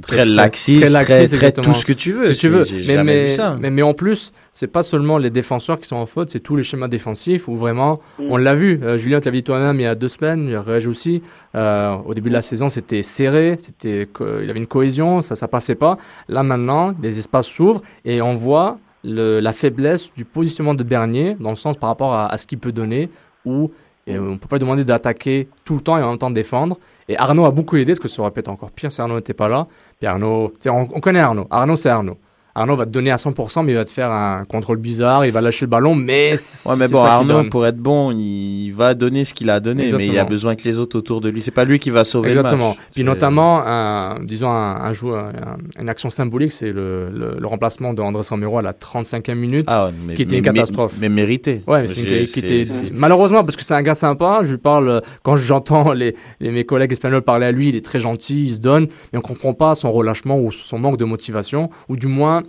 [0.00, 1.64] Très laxiste, très, très, exactement.
[1.74, 2.28] tout ce que tu veux.
[2.30, 2.64] que tu veux.
[2.72, 3.58] Mais, jamais mais, vu ça.
[3.60, 6.56] mais, mais en plus, c'est pas seulement les défenseurs qui sont en faute, c'est tous
[6.56, 8.22] les schémas défensifs où vraiment, Mm.
[8.30, 8.80] on l'a vu.
[8.82, 11.22] euh, Julien, tu l'as vu toi-même il y a deux semaines, il Reg aussi.
[11.56, 15.20] euh, au début de la saison, c'était serré, c'était, co- il y avait une cohésion,
[15.20, 15.98] ça, ça passait pas.
[16.26, 21.36] Là maintenant, les espaces s'ouvrent et on voit le- la faiblesse du positionnement de Bernier
[21.40, 23.10] dans le sens par rapport à, ce qu'il peut donner
[23.44, 23.70] où
[24.06, 26.76] et on peut pas lui demander d'attaquer tout le temps et en même temps défendre.
[27.08, 29.14] Et Arnaud a beaucoup aidé, parce que ça aurait pu être encore pire si Arnaud
[29.14, 29.66] n'était pas là.
[29.98, 31.46] Puis Arnaud, on, on connaît Arnaud.
[31.50, 32.16] Arnaud, c'est Arnaud.
[32.54, 35.32] Arnaud va te donner à 100%, mais il va te faire un contrôle bizarre, il
[35.32, 38.94] va lâcher le ballon, mais c'est Ouais, mais bon, Arnaud, pour être bon, il va
[38.94, 41.40] donner ce qu'il a donné, mais il a besoin que les autres autour de lui.
[41.42, 42.62] C'est pas lui qui va sauver Exactement.
[42.62, 42.78] le match.
[42.92, 47.46] Puis notamment, un, disons, un, un joueur, un- une action symbolique, c'est le, le, le
[47.46, 49.64] remplacement de Andrés Romero à la 35e minute.
[49.68, 50.94] Ah mais, qui était mais- une catastrophe.
[51.00, 51.62] Mais, mais mérité.
[51.66, 51.88] Ouais, mais
[52.20, 54.40] une- qui était malheureusement parce que c'est un gars sympa.
[54.42, 57.84] Je lui parle quand j'entends les, les- mes collègues espagnols parler à lui, il est
[57.84, 61.04] très gentil, il se donne, mais on comprend pas son relâchement ou son manque de
[61.04, 62.42] motivation, ou du moins,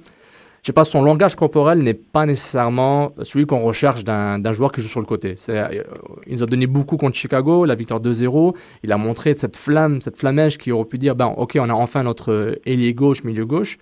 [0.63, 4.79] je sais pas, son langage corporel n'est pas nécessairement celui qu'on recherche d'un joueur qui
[4.81, 5.35] joue sur le côté.
[5.49, 5.83] Euh,
[6.25, 8.55] il nous a donné beaucoup contre Chicago, la victoire 2-0.
[8.81, 11.73] Il a montré cette flamme, cette flamèche qui aurait pu dire, ben ok, on a
[11.73, 13.77] enfin notre ailier gauche, milieu gauche.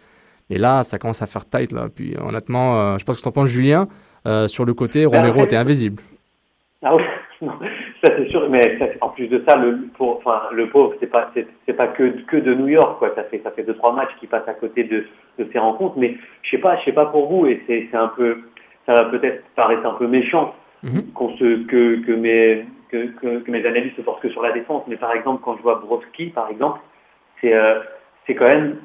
[0.50, 1.88] Et là, ça commence à faire tight là.
[1.94, 3.88] Puis honnêtement, euh, je ce que t'en penses, Julien.
[4.26, 6.02] Euh, sur le côté, Ben, Romero en était invisible.
[6.84, 7.04] Ah oui,
[7.42, 7.54] non,
[8.04, 11.08] ça c'est sûr, mais ça, en plus de ça, le, pour, enfin, le pauvre, c'est
[11.12, 13.12] pas, c'est, pas que, que de New York, quoi.
[13.16, 15.06] Ça fait, ça fait deux, trois matchs qui passent à côté de,
[15.40, 18.10] de ces rencontres, mais je sais pas, je sais pas pour vous, et c'est, un
[18.10, 18.42] peu,
[18.86, 21.12] ça va peut-être paraître un peu méchant, Mhm.
[21.14, 24.52] qu'on se, que, que mes, que, que, que mes analyses se portent que sur la
[24.52, 26.80] défense, mais par exemple, quand je vois Broski, par exemple,
[27.40, 27.80] c'est, euh,
[28.26, 28.78] c'est quand même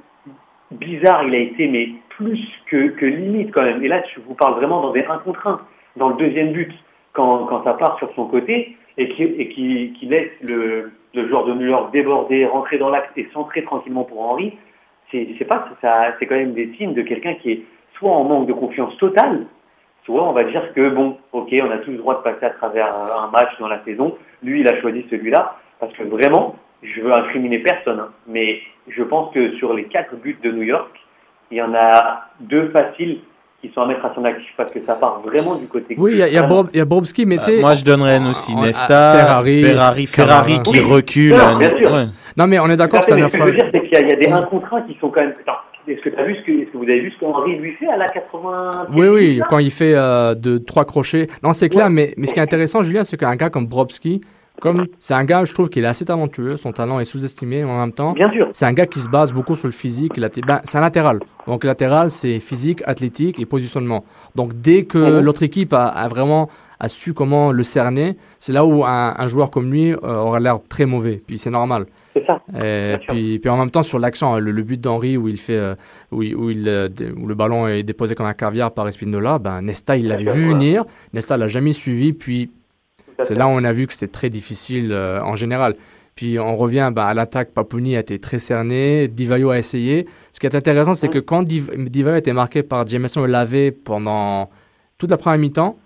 [0.71, 3.83] bizarre il a été, mais plus que, que limite quand même.
[3.83, 5.61] Et là, je vous parle vraiment dans des 1 contre 1,
[5.97, 6.73] dans le deuxième but,
[7.17, 12.47] quand, ça part sur son côté et qui, laisse le, joueur de New York déborder,
[12.47, 14.57] rentrer dans l'axe et centrer tranquillement pour Henry.
[15.11, 17.63] C'est, pas, ça, c'est quand même des signes de quelqu'un qui est
[17.95, 19.47] soit en manque de confiance totale,
[20.05, 22.51] soit on va dire que bon, ok, on a tous le droit de passer à
[22.51, 24.17] travers un match dans la saison.
[24.43, 29.03] Lui, il a choisi celui-là parce que vraiment, je veux incriminer personne, hein, mais je
[29.03, 30.91] pense que sur les quatre buts de New York,
[31.51, 33.21] il y en a deux faciles
[33.61, 35.95] qui sont à mettre à son actif parce que ça part vraiment du côté.
[35.99, 37.61] Oui, il y y a, Bob, il y a Bobski, mais tu sais.
[37.61, 40.63] Moi, je donnerais aussi on- Nesta, Ferrari, Ferrari, Ferrari, Camara.
[40.63, 41.35] qui Oui, recule.
[41.35, 41.91] non, bien sûr.
[41.93, 42.05] ouais.
[42.37, 43.99] Non, mais on est d'accord à c'est un ce que je veux dire, c'est qu'il
[43.99, 45.33] y, y a des 1 contre 1 qui sont quand même.
[45.41, 47.73] Attends, est-ce que, t'as vu ce que, est-ce que vous avez vu ce qu'Henri lui
[47.75, 51.27] fait à la 80 Oui, oui, quand il fait euh, de trois crochets.
[51.43, 54.21] Non, c'est clair, mais, mais ce qui est intéressant, Julien, c'est qu'un gars comme Brobski,
[54.61, 57.79] comme c'est un gars, je trouve qu'il est assez talentueux, son talent est sous-estimé en
[57.81, 58.13] même temps.
[58.13, 58.49] Bien sûr.
[58.53, 60.19] C'est un gars qui se base beaucoup sur le physique.
[60.47, 61.21] Ben, c'est un latéral.
[61.47, 64.05] Donc, latéral, c'est physique, athlétique et positionnement.
[64.35, 65.21] Donc, dès que Mhm.
[65.21, 69.27] l'autre équipe a, a vraiment a su comment le cerner, c'est là où un, un
[69.29, 71.23] joueur comme lui euh, aura l'air très mauvais.
[71.27, 71.87] Puis, c'est normal.
[72.13, 72.41] C'est ça.
[72.63, 75.57] Et puis, puis en même temps, sur l'action, le, le but d'Henri où il fait,
[75.57, 75.75] euh,
[76.13, 76.89] où, il- où, il, euh,
[77.19, 80.49] où le ballon est déposé comme un caviar par Espinola, ben Nesta il l'avait vu
[80.49, 82.51] venir, Nesta l'a jamais suivi, puis
[83.23, 85.77] c'est là où on a vu que c'était très difficile euh, en général.
[86.15, 90.07] Puis on revient ben, à l'attaque, Papouni a été très cerné, Divayo a essayé.
[90.33, 93.73] Ce qui est intéressant, c'est que quand Div- Divayo a été marqué par Jameson Olave
[93.85, 94.49] pendant
[94.97, 95.77] toute la première mi-temps,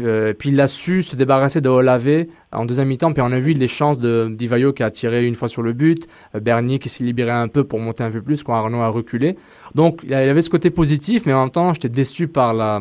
[0.00, 3.12] euh, puis il a su se débarrasser de Olave en deuxième mi-temps.
[3.12, 5.74] Puis on a vu les chances de Divayo qui a tiré une fois sur le
[5.74, 8.80] but, euh, Bernier qui s'est libéré un peu pour monter un peu plus quand Arnaud
[8.80, 9.36] a reculé.
[9.74, 12.80] Donc il y avait ce côté positif, mais en même temps j'étais déçu par, la,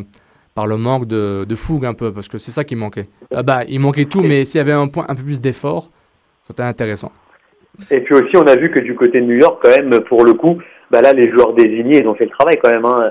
[0.57, 3.05] par le manque de, de fougue un peu, parce que c'est ça qui manquait.
[3.31, 5.91] Euh, bah, il manquait tout, mais s'il y avait un, point, un peu plus d'effort,
[6.41, 7.11] c'était intéressant.
[7.91, 10.25] Et puis aussi, on a vu que du côté de New York, quand même, pour
[10.25, 10.57] le coup,
[10.89, 12.85] bah là, les joueurs désignés, ils ont fait le travail quand même.
[12.85, 13.07] Hein.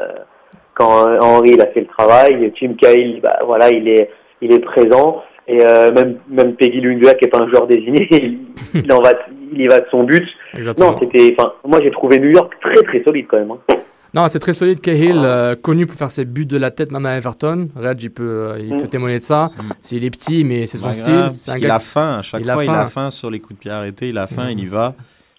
[0.75, 4.53] Quand euh, Henry, il a fait le travail, Tim Cahill, bah voilà, il est, il
[4.53, 5.23] est présent.
[5.47, 8.39] Et euh, même, même Peggy Lundua, qui est pas un joueur désigné, il,
[8.75, 9.13] il en va,
[9.53, 10.27] il y va de son but.
[10.53, 10.91] Exactement.
[10.91, 13.53] Non, c'était, enfin, moi j'ai trouvé New York très très solide quand même.
[13.53, 13.77] Hein.
[14.17, 14.81] Non, c'est très solide.
[14.81, 17.69] Cahill, euh, connu pour faire ses buts de la tête, même à Everton.
[17.77, 18.81] Reg, il peut, euh, il Mm.
[18.81, 19.51] peut témoigner de ça.
[19.83, 21.29] C'est- Il est petit, mais c'est son style.
[21.33, 22.17] C'est un gars a faim.
[22.19, 23.11] À chaque il a fois, il a faim.
[23.11, 24.09] sur les coups de pied arrêtés.
[24.09, 24.95] Il a faim, il y va.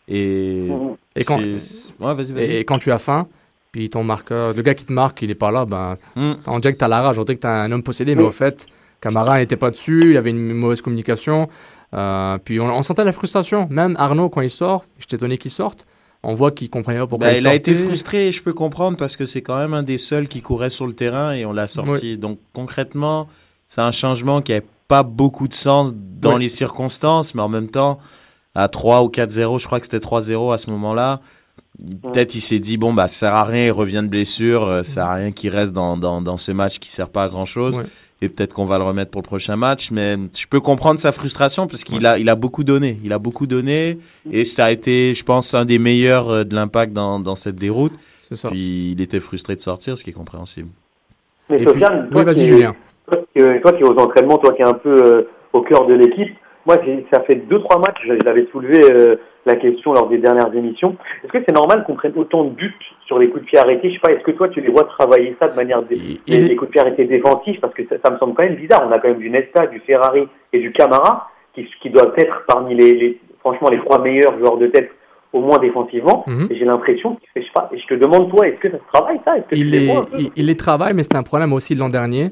[0.07, 0.67] Et,
[1.15, 1.39] Et quand-.
[2.37, 3.27] Et, et tu as faim,
[3.71, 6.33] puis ton marqueur, le gars qui te marque, il est pas là, ben, Mm.
[6.45, 8.23] on dirait que tu as la rage, on dirait que tu un homme possédé, mais
[8.23, 8.67] au fait,
[9.01, 11.49] Camara n'était pas dessus, il avait une mauvaise communication.
[11.93, 13.67] Euh, puis on, on sentait la frustration.
[13.69, 15.85] Même Arnaud, quand il sort, j'étais étonné qu'il sorte.
[16.23, 18.53] On voit qu'il comprenait pas pourquoi Bah, il il a été frustré, et je peux
[18.53, 21.45] comprendre, parce que c'est quand même un des seuls qui courait sur le terrain et
[21.45, 22.17] on l'a sorti.
[22.17, 23.27] Donc concrètement,
[23.67, 26.39] c'est un changement qui n'a pas beaucoup de sens dans Ouais.
[26.39, 27.99] les circonstances, mais en même temps,
[28.55, 31.21] à 3 ou 4-0, je crois que c'était 3-0 à ce moment-là,
[32.01, 34.83] peut-être il s'est dit, bon, bah, ça sert à rien, il revient de blessure, euh,
[34.83, 37.29] ça sert à rien qu'il reste dans, dans, dans ce match qui sert pas à
[37.29, 37.77] grand-chose.
[37.77, 37.83] Ouais.
[38.21, 41.11] Et peut-être qu'on va le remettre pour le prochain match, mais je peux comprendre sa
[41.11, 42.97] frustration parce qu'il a, il a beaucoup donné.
[43.03, 43.99] Il a beaucoup donné
[44.31, 47.55] et ça a été, je pense, un des meilleurs euh, de l'impact dans, dans cette
[47.57, 47.93] déroute.
[48.21, 48.49] C'est ça.
[48.49, 50.69] Puis il était frustré de sortir, ce qui est compréhensible.
[51.49, 52.75] Mais Sofiane, toi, oui, vas-y, qui, Julien.
[53.09, 55.85] toi, qui, toi qui es aux entraînements, toi qui es un peu euh, au cœur
[55.85, 56.35] de l'équipe,
[56.67, 56.75] moi,
[57.13, 60.95] ça fait deux trois matchs, je- j'avais soulevé euh, la question lors des dernières émissions.
[61.23, 62.75] Est-ce que c'est normal qu'on prenne autant de buts
[63.05, 63.89] sur les coups de pied arrêtés?
[63.89, 66.55] Je sais pas, est-ce que toi tu les vois travailler ça de manière Il- les,
[66.55, 67.59] coups de pied arrêtés défensifs?
[67.61, 68.83] Parce que ça, ça me semble quand même bizarre.
[68.87, 72.43] On a quand même du Nesta, du Ferrari et du Camara qui, qui doivent être
[72.47, 74.91] parmi les, les- franchement les trois meilleurs joueurs de tête
[75.33, 76.25] au moins défensivement.
[76.49, 78.93] Et j'ai l'impression, je sais pas, et je te demande toi, est-ce que ça se
[78.93, 79.39] travaille ça?
[79.39, 82.31] Que Il les il, il les travaille, mais c'était un problème aussi l'an dernier.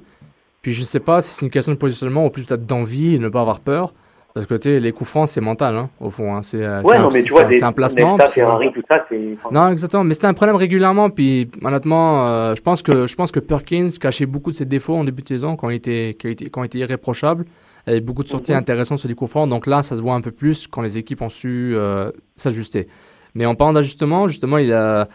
[0.61, 3.23] Puis je sais pas si c'est une question de positionnement ou plus peut-être d'envie, de
[3.23, 3.93] ne pas avoir peur.
[4.35, 6.35] Parce que tu sais, les coups francs, c'est mental, hein, au fond.
[6.35, 6.41] hein.
[6.41, 8.17] C'est euh, Ouais, un, un- placement.
[8.17, 9.05] Nesta, Ferrari, tout ça.
[9.49, 10.03] Non, exactement.
[10.03, 11.09] Mais c'était un problème régulièrement.
[11.09, 14.97] Puis honnêtement, euh, je pense que je pense que Perkins cachait beaucoup de ses défauts
[14.97, 17.45] en début de saison quand il était quand il était, quand il était irréprochable.
[17.87, 18.57] Il y avait beaucoup de sorties Mhm.
[18.57, 19.47] intéressantes sur les coups francs.
[19.49, 22.89] Donc là, ça se voit un peu plus quand les équipes ont su euh, s'ajuster.
[23.35, 25.07] Mais en parlant d'ajustement, justement, il a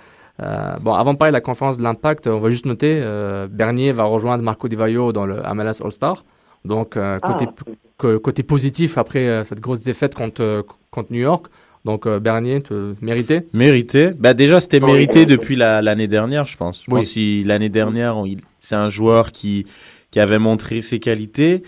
[0.43, 3.05] euh, bon, avant de parler de la conférence de l'impact, on va juste noter
[3.51, 6.25] Bernier va rejoindre Marco Di Vaio dans le MLS All-Star.
[6.65, 7.37] Donc euh, Ah,
[8.19, 11.47] côté positif après euh, cette grosse défaite contre euh, contre New York.
[11.85, 13.43] Donc euh, Bernier, te- mérité.
[13.55, 14.11] Mérité.
[14.19, 16.85] Bah déjà, c'était mérité depuis la- l'année dernière, je pense.
[16.87, 17.01] Je Oui.
[17.01, 18.17] pense que l'année dernière,
[18.61, 19.65] c'est un joueur qui,
[20.11, 21.63] qui avait montré ses qualités.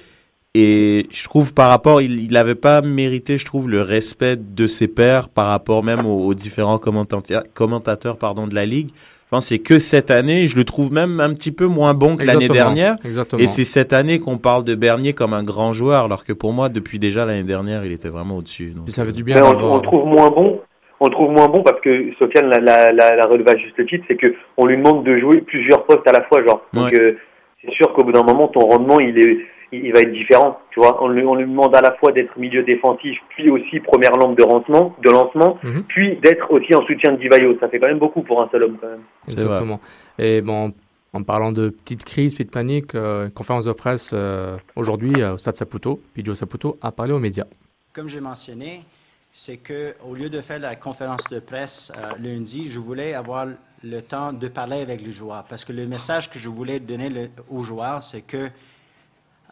[0.54, 4.86] Et je trouve par rapport, il n'avait pas mérité, je trouve, le respect de ses
[4.86, 8.90] pairs par rapport même aux, aux différents commentateurs, commentateurs pardon, de la Ligue.
[9.32, 11.94] Je pense que c'est que cette année, je le trouve même un petit peu moins
[11.94, 12.96] bon que l'année dernière.
[13.02, 13.40] Exactement.
[13.42, 16.52] Et c'est cette année qu'on parle de Bernier comme un grand joueur, alors que pour
[16.52, 18.74] moi, depuis déjà l'année dernière, il était vraiment au-dessus.
[18.88, 20.60] Ça fait du Mais bien on, on le trouve moins bon.
[21.00, 23.86] on le trouve moins bon parce que Sofiane l'a, la, la, la relevé à juste
[23.86, 26.66] titre, c'est que on lui demande de jouer plusieurs postes à la fois, genre.
[26.74, 27.16] Donc euh,
[27.64, 29.38] c'est sûr qu'au bout d'un moment, ton rendement, il est,
[29.72, 30.58] il, il va être différent.
[30.70, 33.80] Tu vois, on lui, on lui demande à la fois d'être milieu défensif, puis aussi
[33.80, 35.84] première lampe de lancement, de lancement, Mhm.
[35.88, 37.56] puis d'être aussi en soutien de Divayo.
[37.60, 39.02] Ça fait quand même beaucoup pour un seul homme, quand même.
[39.28, 39.80] Exactement.
[40.18, 40.72] Et bon,
[41.12, 45.38] en parlant de petite crise, petite panique, euh, conférence de presse euh, aujourd'hui euh, au
[45.38, 47.44] Stade Saputo, puis Joe Saputo a parlé aux médias.
[47.92, 48.84] Comme j'ai mentionné,
[49.30, 53.46] c'est que au lieu de faire la conférence de presse euh, lundi, je voulais avoir
[53.84, 57.08] le temps de parler avec les joueurs parce que le message que je voulais donner
[57.10, 58.48] le- aux joueurs, c'est que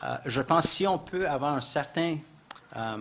[0.02, 2.16] euh, je pense si on peut avoir un certain,
[2.76, 2.96] euh,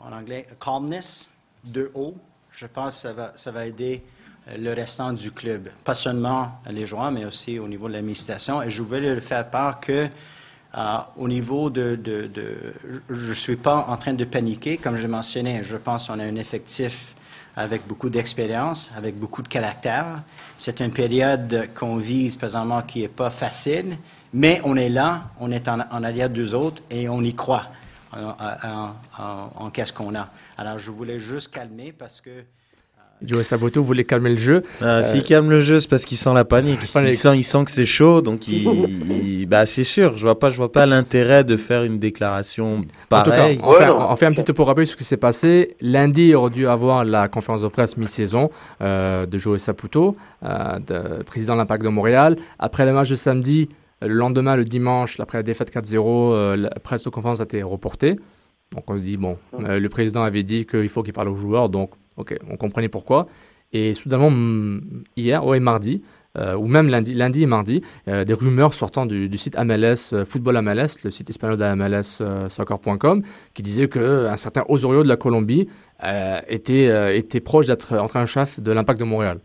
[0.00, 1.28] en anglais, calmness
[1.64, 2.16] de haut,
[2.50, 4.02] je pense que ça va, aider
[4.48, 5.68] euh, le restant du club.
[5.84, 8.62] Pas seulement les joueurs, mais aussi au niveau de l'administration.
[8.62, 10.08] Et je voulais le faire part que
[11.16, 11.98] au niveau de,
[13.10, 15.64] je ne suis pas en train de paniquer, comme je mentionnais.
[15.64, 17.16] Je pense qu'on a un effectif
[17.56, 20.22] avec beaucoup d'expérience, avec beaucoup de caractère.
[20.56, 23.96] C'est une période qu'on vise présentement qui n'est pas facile,
[24.32, 27.66] mais on est là, on est en, en arrière d'eux autres et on y croit
[28.12, 30.28] en, qu'est-ce qu'on a.
[30.56, 32.44] Alors, je voulais juste calmer parce que
[33.24, 34.62] Joe Saputo voulait calmer le jeu.
[34.80, 36.90] Ah, Euh, S'il calme le jeu, c'est parce qu'il sent la panique.
[36.92, 37.10] panique.
[37.10, 38.66] Il sent, il sent que c'est chaud, donc il,
[39.10, 40.16] il- bah c'est sûr.
[40.16, 43.60] Je vois pas, je vois pas l'intérêt de faire une déclaration En tout cas, pareille.
[43.62, 45.76] on, fait, on fait un petit topo rappel sur ce qui s'est passé.
[45.80, 50.78] Lundi, il aurait dû avoir la conférence de presse mi-saison euh, de Joe Saputo, euh,
[50.78, 52.36] de, président de l'Impact de Montréal.
[52.58, 53.68] Après le match de samedi,
[54.02, 57.62] le lendemain, le dimanche, après la défaite 4-0, euh, la presse de conférence a été
[57.62, 58.16] reportée.
[58.74, 61.34] Donc on se dit, bon, euh, le président avait dit qu'il faut qu'il parle aux
[61.36, 63.26] joueurs, donc ok, on comprenait pourquoi.
[63.72, 64.32] Et soudainement,
[65.16, 66.02] hier, ouais, mardi,
[66.38, 70.12] euh, ou même lundi, lundi et mardi, euh, des rumeurs sortant du, du site MLS,
[70.12, 75.08] euh, Football MLS, le site espagnol de MLS, soccer.com, qui disait qu'un certain Osorio de
[75.08, 75.68] la Colombie
[76.48, 79.40] était, était proche d'être entraîneur-chef de l'Impact de Montréal.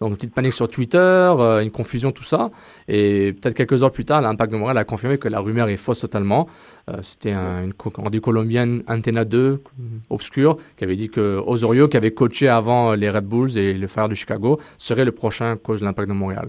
[0.00, 2.50] Donc une petite panique sur Twitter, euh, une confusion, tout ça.
[2.86, 5.76] Et peut-être quelques heures plus tard, l'Impact de Montréal a confirmé que la rumeur est
[5.76, 6.46] fausse totalement.
[6.88, 9.60] Euh, C'était un- une radio colombienne Antena 2,
[10.10, 13.86] obscure, qui avait dit que Osorio, qui avait coaché avant les Red Bulls et le
[13.88, 16.48] Fire de Chicago, serait le prochain coach de l'Impact de Montréal.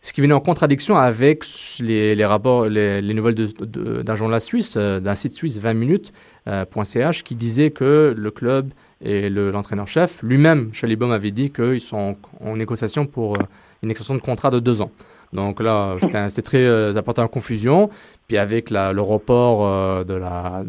[0.00, 1.44] Ce qui venait en contradiction avec
[1.80, 7.34] les, rapports, les, les nouvelles d'un journal suisse, euh, d'un site suisse 20 minutes.ch, qui
[7.34, 8.70] disait que le club
[9.04, 13.44] et le- l'entraîneur-chef, lui-même, Chalibom avait dit qu'ils sont en, négociation pour euh,
[13.82, 14.90] une extension de contrat de deux ans.
[15.32, 17.90] Donc là, c'était très euh, apporté en confusion.
[18.28, 20.64] Puis avec le report euh, de, la,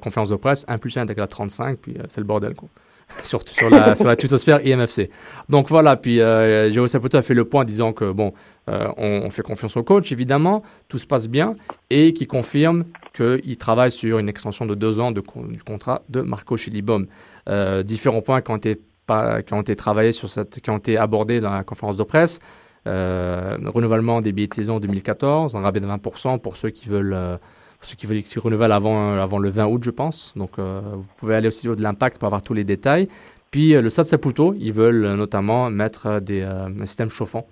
[0.00, 2.54] conférence de presse, impulsé avec la 35, puis euh, c'est le bordel.
[2.54, 2.68] Quoi.
[3.22, 5.10] sur, sur, la, sur la tutosphère IMFC.
[5.48, 8.32] Donc voilà, puis euh, Joe Saputo a fait le point en disant que bon,
[8.68, 11.56] on, fait confiance au coach, évidemment, tout se passe bien,
[11.88, 15.22] et qui confirme qu'il travaille sur une extension de deux ans du
[15.64, 17.06] contrat de Marco Chilibom.
[17.50, 20.78] Euh, différents points qui ont été, pas, qui ont été travaillés sur cette, qui ont
[20.78, 22.40] été abordés dans la conférence de presse.
[22.86, 27.12] Euh, renouvellement des billets de saison 2014, un rabais de 20% pour ceux qui veulent,
[27.12, 27.36] euh,
[27.78, 30.32] pour ceux qui veulent qui renouvellent avant, avant le 20 août, je pense.
[30.36, 33.08] Donc, euh, vous pouvez aller aussi au de l'impact pour avoir tous les détails.
[33.50, 37.10] Puis, euh, le Stade Saputo, ils veulent euh, notamment mettre euh, des, euh, un système
[37.10, 37.46] chauffant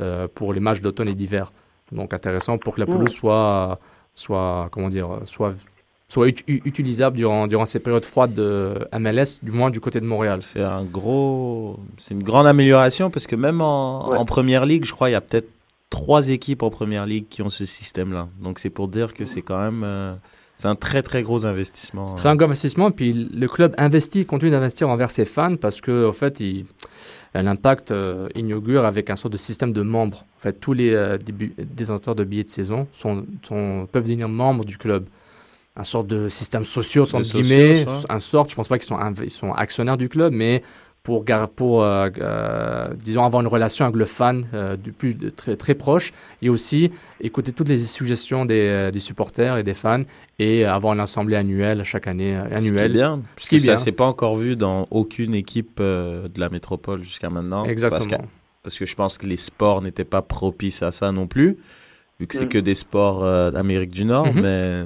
[0.00, 1.52] euh, pour les matchs d'automne et d'hiver.
[1.92, 3.78] Donc, intéressant pour que la pelouse soit,
[4.14, 5.54] soit, comment dire, soit,
[6.08, 10.06] soit ut- utilisable durant, durant ces périodes froides de MLS, du moins du côté de
[10.06, 10.40] Montréal.
[10.42, 14.16] C'est un gros, c'est une grande amélioration parce que même en, Ouais.
[14.16, 15.48] en première ligue, je crois, il y a peut-être
[15.90, 18.28] trois équipes en première ligue qui ont ce système-là.
[18.40, 20.14] Donc c'est pour dire que c'est quand même, euh,
[20.58, 22.06] c'est un très très gros investissement.
[22.06, 22.90] C'est très un gros investissement.
[22.92, 26.66] Puis le club investit, continue d'investir envers ses fans parce que, en fait, il,
[27.34, 30.24] l'impact euh, inaugure avec un sort de système de membres.
[30.38, 31.18] En fait, tous les euh,
[31.58, 35.04] détenteurs de billets de saison sont, sont- peuvent devenir membres du club.
[35.76, 38.48] Un sort de système entre socios, guillemets, un sort.
[38.48, 40.62] Je pense pas qu'ils sont, ils sont actionnaires du club, mais
[41.02, 45.14] pour, gar- pour euh, euh, disons, avoir une relation avec le fan euh, du plus
[45.14, 46.12] de très, très proche
[46.42, 50.02] et aussi écouter toutes les suggestions des, euh, des supporters et des fans
[50.40, 52.34] et avoir une assemblée annuelle chaque année.
[52.36, 52.92] euh, Ce qui est annuelle.
[52.92, 53.76] bien, Ce parce que ça bien.
[53.76, 57.64] s'est pas encore vu dans aucune équipe euh, de la métropole jusqu'à maintenant.
[57.66, 58.00] Exactement.
[58.08, 58.26] Parce que,
[58.64, 61.56] parce que je pense que les sports n'étaient pas propices à ça non plus,
[62.18, 62.48] vu que c'est Mm.
[62.48, 64.40] que des sports euh, d'Amérique du Nord, Mhm.
[64.42, 64.84] mais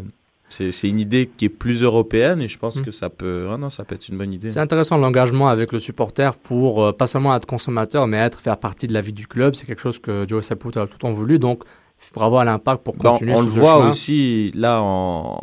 [0.50, 2.82] c'est une idée qui est plus européenne et je pense Mm.
[2.84, 4.50] que ça peut, ah non, ça peut être une bonne idée.
[4.50, 8.58] C'est intéressant l'engagement avec le supporter pour euh, pas seulement être consommateur, mais être faire
[8.58, 9.54] partie de la vie du club.
[9.54, 11.38] C'est quelque chose que Joe Saputo a tout le temps voulu.
[11.38, 11.62] Donc,
[12.14, 13.88] bravo à l'impact pour continuer on sur le voit chemin.
[13.90, 15.40] aussi là en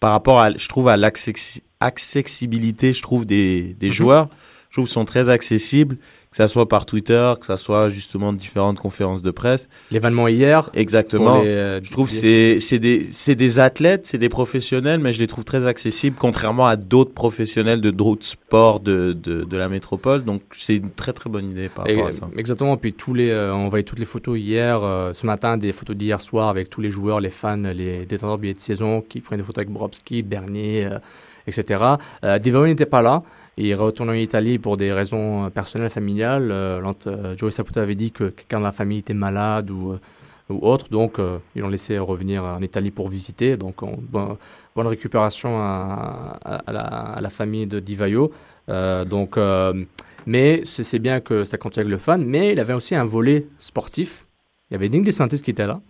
[0.00, 3.92] par rapport à je trouve à l'accessi- accessibilité je trouve des, des Mhm.
[3.92, 4.28] joueurs
[4.70, 5.96] je trouve qu'ils sont très accessibles,
[6.30, 9.68] que ça soit par Twitter, que ça soit justement différentes conférences de presse.
[9.90, 10.70] L'événement hier.
[10.74, 11.42] Exactement.
[11.42, 15.18] les, euh, je trouve c'est c'est des c'est des athlètes, c'est des professionnels, mais je
[15.18, 19.68] les trouve très accessibles, contrairement à d'autres professionnels de d'autres sports de, de de la
[19.68, 20.24] métropole.
[20.24, 22.28] Donc c'est une très très bonne idée par rapport à ça.
[22.36, 22.76] Exactement.
[22.76, 25.96] Puis tous les, euh, on voyait toutes les photos hier, euh, ce matin, des photos
[25.96, 29.20] d'hier soir avec tous les joueurs, les fans, les détenteurs de billets de saison qui
[29.20, 30.98] prenaient des photos avec Bobski, Bernier, euh,
[31.46, 31.84] etc.
[32.24, 33.22] Euh, Divayo n'était pas là.
[33.60, 36.50] Il retourne en Italie pour des raisons euh, personnelles, familiales.
[36.52, 39.92] Euh, quand, euh, Joey Saputo avait dit que quelqu'un de la famille était malade ou,
[39.92, 39.98] euh,
[40.48, 43.56] autre, donc euh, ils l'ont laissé revenir en Italie pour visiter.
[43.56, 44.38] Donc on- bon-
[44.76, 48.30] bonne récupération à, la, famille de Divayo.
[48.68, 49.74] Euh, donc, euh,
[50.24, 52.24] mais c'est bien que ça continue avec le fan.
[52.24, 54.26] Mais il avait aussi un volet sportif.
[54.70, 55.80] Il y avait Nick DeSantis qui était là.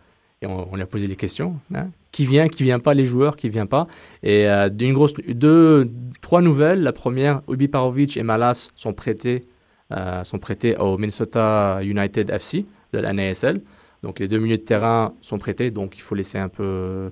[0.42, 1.56] Et on, on lui a posé des questions.
[1.74, 1.88] hein.
[2.12, 3.86] Qui vient, qui vient pas, les joueurs, qui vient pas.
[4.22, 5.90] Et euh, d'une grosse, deux,
[6.22, 6.82] trois nouvelles.
[6.82, 9.44] La première, Ubi Parovic et Malas sont prêtés,
[9.92, 13.60] euh, sont prêtés au Minnesota United FC de la NASL.
[14.04, 17.10] Donc les deux milieux de terrain sont prêtés, donc il faut laisser un peu euh,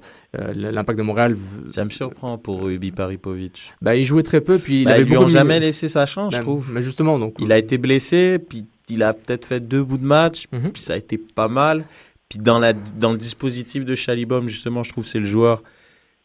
[0.54, 1.36] l'impact de Montréal.
[1.72, 3.72] Ça me surprend pour Ubi Paripovic.
[3.82, 6.06] Bah, il jouait très peu, puis il Bah, avait ils lui ont jamais laissé sa
[6.06, 6.70] chance, je Ben, trouve.
[6.72, 10.04] Mais justement, donc Il a été blessé, puis il a peut-être fait deux bouts de
[10.04, 10.70] match, Mhm.
[10.70, 11.84] puis ça a été pas mal.
[12.28, 15.62] Puis dans, le dispositif de Chalibom, justement, je trouve que c'est le joueur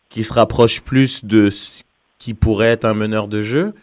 [0.09, 1.83] qui se rapproche plus de ce
[2.17, 3.73] qui pourrait être un meneur de jeu.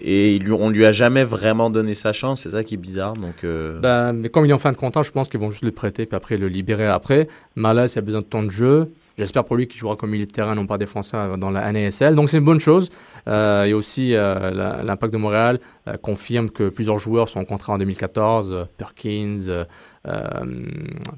[0.00, 3.14] Et on lui a jamais vraiment donné sa chance, c'est ça qui est bizarre.
[3.14, 5.50] Donc, euh, Ben, mais comme il est en fin de contrat, je pense qu'ils vont
[5.50, 7.26] juste le prêter puis après le libérer après.
[7.56, 8.92] Malas, il a besoin de temps de jeu.
[9.18, 12.14] J'espère pour lui qu'il jouera comme milieu de terrain, non pas défenseur dans la NASL.
[12.14, 12.90] Donc c'est une bonne chose.
[13.26, 15.58] Euh, et aussi, euh, l'impact de Montréal
[15.88, 18.52] euh, confirme que plusieurs joueurs sont en contrat en 2014.
[18.52, 19.64] euh, Perkins,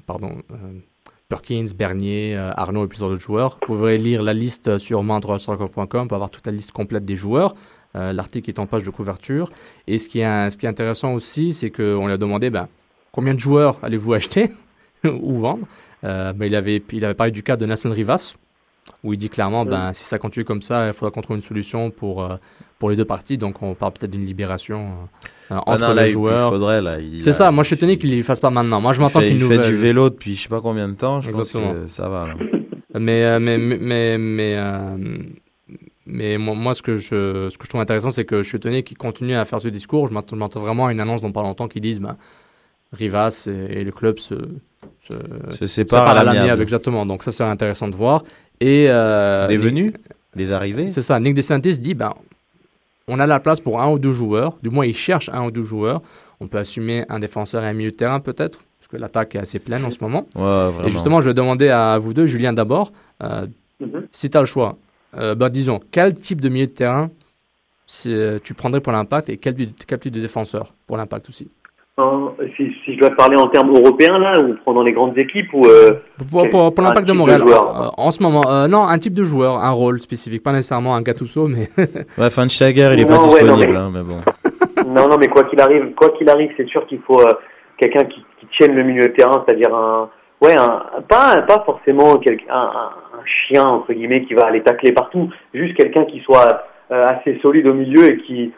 [0.05, 0.79] pardon, euh,
[1.31, 3.57] Perkins, Bernier, euh, Arnaud et plusieurs autres joueurs.
[3.61, 7.55] Vous pouvez lire la liste sur moindresoccer.com pour avoir toute la liste complète des joueurs.
[7.95, 9.49] Euh, L'article est en page de couverture.
[9.87, 12.67] Et ce qui est, intéressant aussi, c'est qu'on lui a demandé ben,
[13.13, 14.51] combien de joueurs allez-vous acheter
[15.05, 15.65] ou vendre?
[16.03, 18.35] Euh, ben, il, avait, il avait parlé du cas de Nasson Rivas,
[19.03, 21.41] où il dit clairement ben, si ça continue comme ça, il faudra qu'on trouve une
[21.43, 22.35] solution pour, euh,
[22.79, 23.37] pour les deux parties.
[23.37, 24.87] Donc on parle peut-être d'une libération
[25.51, 26.49] euh, ah entre non, là, les il- joueurs.
[26.49, 26.99] il faudrait, là.
[26.99, 28.81] il C'est ça, moi je suis étonné qu'il ne le fasse pas maintenant.
[28.81, 29.63] Moi je il m'attends fait, qu'une il nouvelle.
[29.63, 31.73] fait du vélo depuis je sais pas combien de temps, je Exactement.
[31.73, 32.27] pense que ça va.
[32.27, 32.35] Là.
[32.99, 34.55] Mais, euh, mais, mais, mais, mais,
[36.35, 38.57] euh, moi, moi, ce, que je, ce que je trouve intéressant, c'est que je suis
[38.57, 40.07] étonné qu'ils continuent à faire ce discours.
[40.07, 42.17] Je m'attends vraiment à une annonce dans pas longtemps qui disent bah,
[42.91, 44.35] Rivas et, et le club se,
[45.51, 46.61] se, Se séparent à l'amiable.
[46.61, 47.05] Exactement.
[47.05, 48.23] Donc ça, c'est intéressant de voir.
[48.59, 49.93] Et, euh, Des Nick- venus
[50.35, 51.19] Des arrivées C'est ça.
[51.19, 52.13] Nick DeSantis dit ben,
[53.07, 54.55] on a la place pour un ou deux joueurs.
[54.63, 56.01] Du moins, il cherche un ou deux joueurs.
[56.39, 59.39] On peut assumer un défenseur et un milieu de terrain, peut-être, parce que l'attaque est
[59.39, 60.25] assez pleine en ce moment.
[60.35, 60.87] Ouais.
[60.87, 62.91] Et justement, je vais demander à vous deux, Julien d'abord,
[63.23, 63.45] euh,
[63.79, 64.07] Mhm.
[64.11, 64.77] si tu as le choix,
[65.17, 67.09] euh, bah, disons, quel type de milieu de terrain
[67.85, 71.47] si, euh, tu prendrais pour l'impact et quel, quel type de défenseur pour l'impact aussi?
[71.97, 75.53] En- si, si je dois parler en termes européens, là, ou prendre les grandes équipes,
[75.53, 75.65] ou.
[75.65, 75.89] euh,
[76.31, 77.81] Pour, pour, pour un l'impact de type Montréal, joueur.
[77.81, 80.95] euh, en ce moment, euh, non, un type de joueur, un rôle spécifique, pas nécessairement
[80.95, 81.67] un Gattuso, mais
[82.17, 84.21] Ouais, Fanchager, il est pas Non, ouais, non, disponible, mais- hein, mais bon.
[84.87, 87.33] Non, non, mais quoi qu'il arrive, quoi qu'il arrive, c'est sûr qu'il faut euh,
[87.77, 90.09] quelqu'un qui, qui tienne le milieu de terrain, c'est-à-dire un,
[90.41, 94.63] ouais, un, pas, pas forcément quelqu'un, un, un- un chien entre guillemets qui va aller
[94.63, 98.51] tacler partout, juste quelqu'un qui soit euh, assez solide au milieu et qui,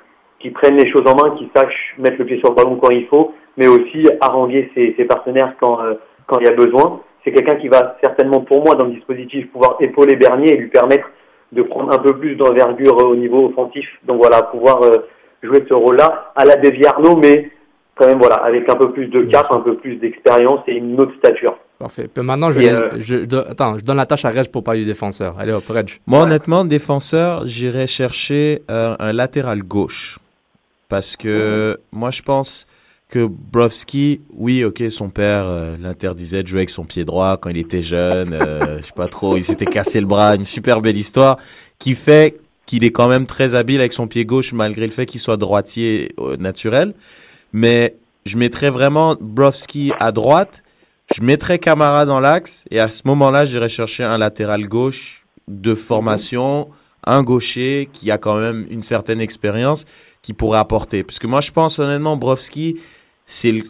[0.44, 2.92] qui prenne les choses en main, qui sache mettre le pied sur le ballon quand
[2.92, 5.96] il faut, mais aussi haranguer ses, ses partenaires quand, euh,
[6.28, 7.00] quand il y a besoin.
[7.24, 10.68] C'est quelqu'un qui va certainement, pour moi, dans le dispositif, pouvoir épauler Bernier et lui
[10.70, 11.08] permettre
[11.54, 13.86] de prendre un peu plus d'envergure au niveau offensif.
[14.06, 14.92] Donc voilà, pouvoir euh,
[15.42, 17.50] jouer ce rôle-là à la Devi Arnaud, mais
[17.96, 21.00] quand même voilà, avec un peu plus de cap, un peu plus d'expérience et une
[21.00, 21.56] autre stature.
[21.80, 22.08] parfait.
[22.14, 24.80] Puis maintenant, je, euh, je, je- attends, je donne la tâche à Reg pour parler
[24.82, 25.36] du défenseur.
[25.40, 25.90] Allez hop, Reg.
[26.08, 30.18] Moi, honnêtement, défenseur, j'irais chercher euh, un latéral gauche.
[30.90, 32.68] Parce que moi, je pense
[33.10, 37.50] que Brovski, oui, ok, son père euh, l'interdisait de jouer avec son pied droit quand
[37.50, 38.34] il était jeune.
[38.34, 40.36] euh, je sais pas trop, il s'était cassé le bras.
[40.36, 41.38] Une super belle histoire
[41.78, 45.06] qui fait qu'il est quand même très habile avec son pied gauche malgré le fait
[45.06, 46.96] qu'il soit droitier euh, naturel.
[47.52, 47.96] Mais
[48.26, 50.64] je mettrais vraiment Brovski à droite.
[51.16, 55.76] Je mettrais Camara dans l'axe et à ce moment-là, j'irais chercher un latéral gauche de
[55.76, 56.70] formation,
[57.06, 59.86] un gaucher qui a quand même une certaine expérience
[60.22, 61.04] qui pourrait apporter.
[61.04, 62.78] Parce que moi, je pense honnêtement, Brovski,
[63.26, 63.62] c'est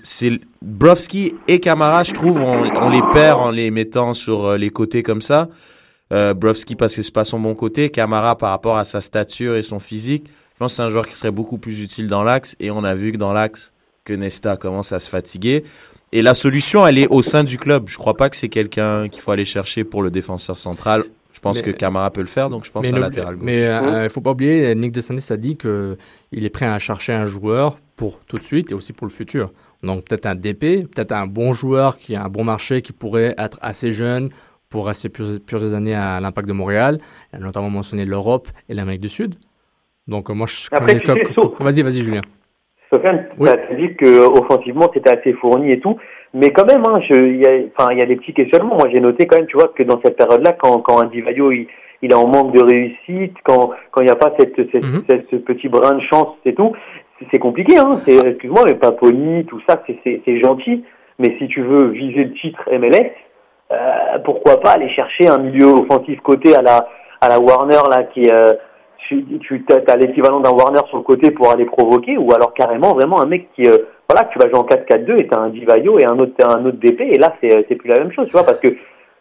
[0.62, 4.70] Brovski et Camara, je trouve, on, on les perd en les mettant sur euh, les
[4.70, 5.50] côtés comme ça.
[6.12, 9.56] Euh, Brovski parce que c'est pas son bon côté, Camara par rapport à sa stature
[9.56, 10.26] et son physique.
[10.54, 12.84] Je pense que c'est un joueur qui serait beaucoup plus utile dans l'axe et on
[12.84, 13.72] a vu que dans l'axe
[14.04, 15.64] que Nesta commence à se fatiguer.
[16.12, 17.90] Et la solution, elle est au sein du club.
[17.90, 21.06] Je crois pas que c'est quelqu'un qu'il faut aller chercher pour le défenseur central.
[21.44, 23.44] Je pense Mais- que Camara peut le faire, donc je pense mais à latéral gauche.
[23.44, 23.68] Mais
[24.06, 25.98] il faut pas oublier, Nick DeSantis a dit que
[26.32, 29.12] il est prêt à chercher un joueur pour tout de suite et aussi pour le
[29.12, 29.52] futur.
[29.84, 33.36] Donc peut-être un DP, peut-être un bon joueur qui a un bon marché, qui pourrait
[33.38, 34.30] être assez jeune
[34.70, 37.00] pour rester plusieurs, plusieurs années à l'Impact de Montréal.
[37.34, 39.36] Il a notamment mentionné l'Europe et l'Amérique du Sud.
[40.08, 42.22] Donc euh, moi, je Après, connais tu sais, Vas-y, vas-y, Julien.
[42.90, 43.50] Sofiane, Oui.
[43.68, 45.98] tu as dit que euh, offensivement c'était assez fourni et tout,
[46.34, 48.76] mais quand même, hein, je- il y a, enfin, il y a des petits questionnements.
[48.76, 51.52] Moi, j'ai noté quand même, tu vois, que dans cette période-là, quand, quand un Divayo
[51.52, 51.68] il,
[52.02, 55.04] il est en manque de réussite, quand quand il n'y a pas cette, cette, Mhm.
[55.10, 56.74] cette- ce petit brin de chance et tout,
[57.20, 57.78] c'est- c'est compliqué.
[57.78, 57.92] Hein.
[58.06, 60.84] C'est, excuse-moi, mais Paponi, tout ça, c'est, c'est, c'est gentil.
[61.20, 63.12] Mais si tu veux viser le titre MLS,
[63.72, 66.88] euh, pourquoi pas aller chercher un milieu offensif côté à la
[67.22, 68.52] à la Warner là qui euh,
[69.08, 72.94] tu, tu as, l'équivalent d'un Warner sur le côté pour aller provoquer ou alors carrément
[72.94, 73.78] vraiment un mec qui euh,
[74.10, 76.78] voilà tu vas jouer en 4-4-2 et t'as un Divayo et un autre un autre
[76.78, 78.70] DP et là c'est c'est plus la même chose tu vois parce que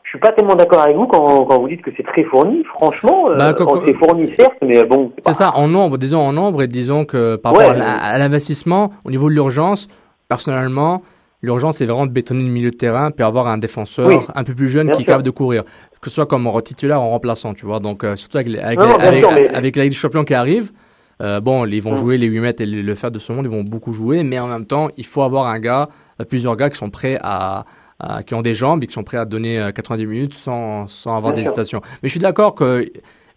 [0.04, 2.64] je suis pas tellement d'accord avec vous quand, quand vous dites que c'est très fourni
[2.64, 3.54] franchement euh, Bah,
[3.84, 7.36] c'est fourni certes mais bon C'est ça, en nombre, disons en nombre, et disons que
[7.36, 9.88] par Ouais, rapport à l'investissement, au niveau de l'urgence,
[10.28, 11.02] personnellement,
[11.42, 14.44] l'urgence c'est vraiment de bétonner le milieu de terrain, puis avoir un défenseur Oui, un
[14.44, 15.64] peu plus jeune bien qui est capable de courir,
[16.00, 17.80] que ce soit comme en titulaire ou en remplaçant, tu vois.
[17.80, 19.82] Donc, euh, surtout avec, les- avec, Non, les- non, bien avec, sûr, mais- avec la
[19.84, 20.72] Ligue des Champions qui arrive,
[21.20, 21.96] euh, bon, ils vont Mm.
[21.96, 24.22] jouer les 8 mètres et le, le fer de ce monde, ils vont beaucoup jouer,
[24.24, 25.88] mais en même temps, il faut avoir un gars,
[26.20, 27.64] euh, plusieurs gars qui sont prêts à,
[28.00, 30.86] à- qui ont des jambes et qui sont prêts à donner euh, 90 minutes sans,
[30.88, 31.52] sans avoir Bien sûr.
[31.52, 31.80] d'hésitation.
[32.02, 32.84] Mais je suis d'accord que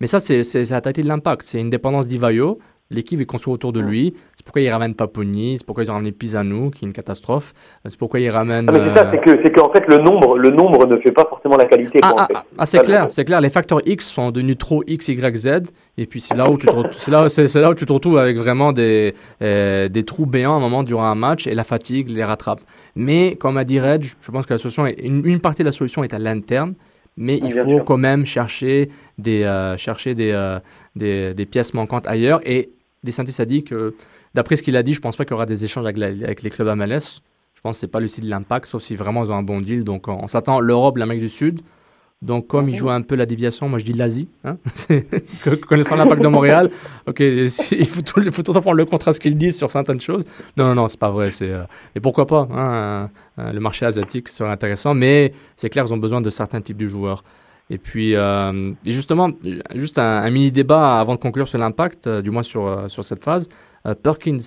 [0.02, 0.42] mais ça, c'est
[0.72, 1.44] la tactique de l'impact.
[1.46, 2.60] C'est une dépendance d'Ivaio.
[2.92, 4.14] L'équipe est construite autour de lui.
[4.36, 5.58] C'est pourquoi ils ramènent Paponi.
[5.58, 7.54] C'est pourquoi ils ont ramené Pisano, qui est une catastrophe.
[7.86, 8.68] C'est pourquoi ils ramènent.
[8.70, 11.12] Ah, mais c'est ça c'est que c'est qu'en fait le nombre le nombre ne fait
[11.12, 12.34] pas forcément la qualité Ah, en ah, fait.
[12.36, 13.42] ah, ah, c'est clair, c'est clair.
[13.42, 15.48] Les facteurs X sont devenus trop X, Y, Z.
[15.98, 17.28] Et puis c'est là où tu te, là,
[17.62, 20.84] là où tu te retrouves avec vraiment des, euh, des trous béants à un moment
[20.84, 22.62] durant un match et la fatigue les rattrape.
[22.96, 25.68] Mais comme a dit Reg, je pense que la solution est, une, une partie de
[25.68, 26.76] la solution est à l'interne.
[27.18, 27.86] Mais il faut sûr.
[27.86, 30.60] quand même chercher des, euh, chercher des, euh,
[30.96, 32.42] des, des pièces manquantes ailleurs.
[32.46, 32.70] Et
[33.04, 33.96] DeSantis a dit que,
[34.34, 36.08] d'après ce qu'il a dit, je pense pas qu'il y aura des échanges avec, la-
[36.08, 37.22] avec les clubs MLS.
[37.54, 39.44] Je pense que c'est pas le site de l'impact, sauf si vraiment ils ont un
[39.44, 39.84] bon deal.
[39.84, 41.62] Donc on, on s'attend l'Europe, l'Amérique du Sud.
[42.22, 44.28] Donc comme il joue un peu la déviation, moi je dis l'Asie.
[44.44, 44.58] Hein
[45.68, 46.72] Connaissant l'impact de Montréal,
[47.08, 50.02] ok, il faut tout, il faut tout le prendre le contraste qu'ils disent sur certaines
[50.02, 50.26] choses.
[50.58, 51.30] Non, non, non, c'est pas vrai.
[51.30, 51.64] C'est euh,
[51.96, 55.98] et pourquoi pas hein, euh, Le marché asiatique serait intéressant, mais c'est clair, ils ont
[55.98, 57.24] besoin de certains types de joueurs.
[57.70, 59.32] Et puis, euh, et justement,
[59.74, 62.88] juste un, un mini débat avant de conclure sur l'impact, euh, du moins sur, euh,
[62.90, 63.50] sur cette phase.
[64.04, 64.38] Perkins,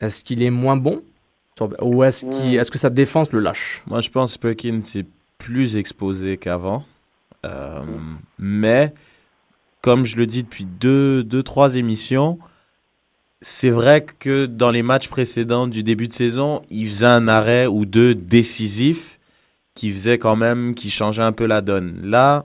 [0.00, 1.02] est-ce qu'il est moins bon
[1.82, 3.82] ou est-ce qu'il- est-ce que sa défense le lâche?
[3.86, 5.06] Moi, je pense que Perkins est
[5.38, 6.84] plus exposé qu'avant.
[8.38, 8.92] Mais,
[9.82, 12.38] comme je le dis depuis deux, deux, trois émissions,
[13.42, 17.66] c'est vrai que dans les matchs précédents du début de saison, il faisait un arrêt
[17.66, 19.18] ou deux décisifs
[19.80, 22.00] qui faisait quand même, qui changeait un peu la donne.
[22.04, 22.44] Là,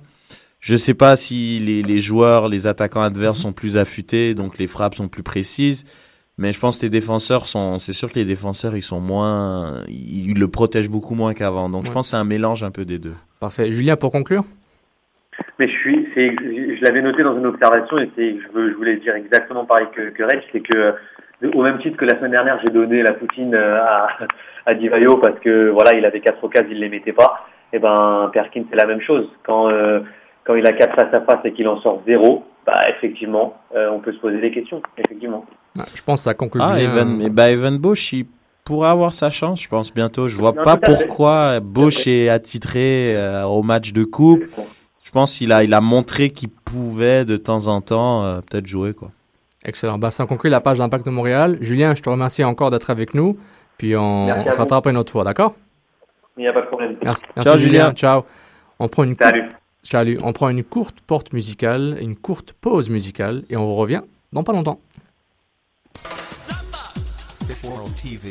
[0.61, 4.67] je sais pas si les, les joueurs, les attaquants adverses sont plus affûtés, donc les
[4.67, 5.83] frappes sont plus précises.
[6.37, 9.83] Mais je pense que les défenseurs sont, c'est sûr que les défenseurs, ils sont moins,
[9.89, 11.69] ils, ils le protègent beaucoup moins qu'avant.
[11.69, 13.15] Donc je pense que c'est un mélange un peu des deux.
[13.41, 13.69] Parfait.
[13.69, 14.45] Julien, pour conclure?
[15.59, 19.13] Mais je suis, je l'avais noté dans une observation et je, veux, je voulais dire
[19.15, 20.91] exactement pareil que, que Reg, c'est que euh,
[21.53, 24.07] au même titre que la semaine dernière, j'ai donné la poutine euh, à,
[24.65, 27.45] à Divayo parce que voilà, il avait quatre occasions, il les mettait pas.
[27.73, 29.27] Et ben Perkin, c'est la même chose.
[29.45, 29.99] Quand euh,
[30.45, 33.89] quand il a quatre face à face et qu'il en sort zéro, bah effectivement, euh,
[33.91, 34.81] on peut se poser des questions.
[34.97, 35.45] Effectivement.
[35.77, 36.85] Ah, Je pense que ça conclut Ah, bien.
[36.85, 38.25] Evan, eh ben, Evan Bush, il
[38.63, 40.27] pourrait avoir sa chance, je pense, bientôt.
[40.27, 44.43] Je vois Non, pas pourquoi Bush est attitré euh, au match de coupe.
[45.03, 48.67] Je pense qu'il a, il a montré qu'il pouvait de temps en temps euh, peut-être
[48.67, 49.09] jouer, quoi.
[49.65, 49.97] Excellent.
[49.97, 51.57] Bah, ça conclut la page d'Impact de Montréal.
[51.59, 53.37] Julien, je te remercie encore d'être avec nous.
[53.77, 55.55] Puis on, on se rattrape une autre fois, d'accord?
[56.37, 56.95] Il n'y a pas de problème.
[57.03, 57.71] Merci, Ciao, merci Julien.
[57.81, 57.93] Julien.
[57.93, 58.23] Ciao.
[58.79, 59.49] On prend une courte- Salut.
[59.83, 60.17] Salut.
[60.23, 64.01] On prend une courte porte musicale, une courte pause musicale et on revient
[64.33, 64.79] dans pas longtemps.
[67.47, 68.29] Fifth World TV.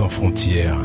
[0.00, 0.78] Sans frontières,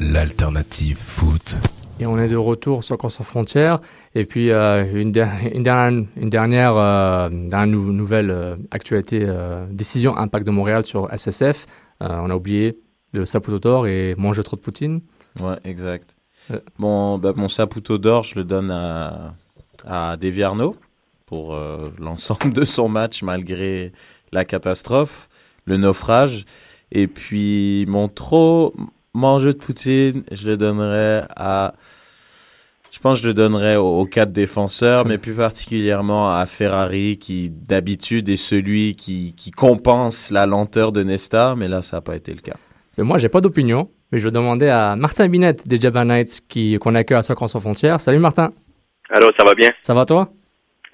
[0.00, 1.58] l'alternative foot.
[2.00, 3.80] Et on est de retour sur Soccer sans frontières.
[4.14, 9.20] Et puis euh, une, der- une dernière, une dernière, euh, dernière nou- nouvelle euh, actualité,
[9.22, 11.66] euh, décision impact de Montréal sur SSF.
[12.02, 12.78] Euh, on a oublié
[13.12, 15.02] le Saputo d'or et manger trop de poutine.
[15.38, 16.16] Ouais, exact.
[16.50, 16.58] Euh.
[16.78, 19.34] Bon, bah, mon saputo d'or, je le donne à,
[19.86, 20.76] à Deviarno
[21.26, 23.92] pour euh, l'ensemble de son match malgré
[24.32, 25.28] la catastrophe,
[25.66, 26.46] le naufrage.
[26.98, 28.72] Et puis, mon trop
[29.12, 31.74] manger de poutine, je le donnerais à.
[32.90, 37.18] Je pense que je le donnerais aux, aux quatre défenseurs, mais plus particulièrement à Ferrari,
[37.18, 42.00] qui d'habitude est celui qui, qui compense la lenteur de Nesta, mais là, ça n'a
[42.00, 42.56] pas été le cas.
[42.96, 46.40] Mais moi, j'ai pas d'opinion, mais je vais demander à Martin Binette des Jabba Knights
[46.48, 48.00] qui, qu'on accueille à Soccer sans frontières.
[48.00, 48.52] Salut Martin,
[49.10, 49.68] Allô, ça va bien?
[49.82, 50.30] ça va toi?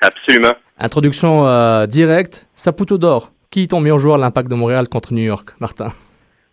[0.01, 0.55] Absolument.
[0.79, 3.32] Introduction euh, directe, Saputo d'or.
[3.53, 5.91] Qui est ton meilleur joueur de l'impact de Montréal contre New York, Martin?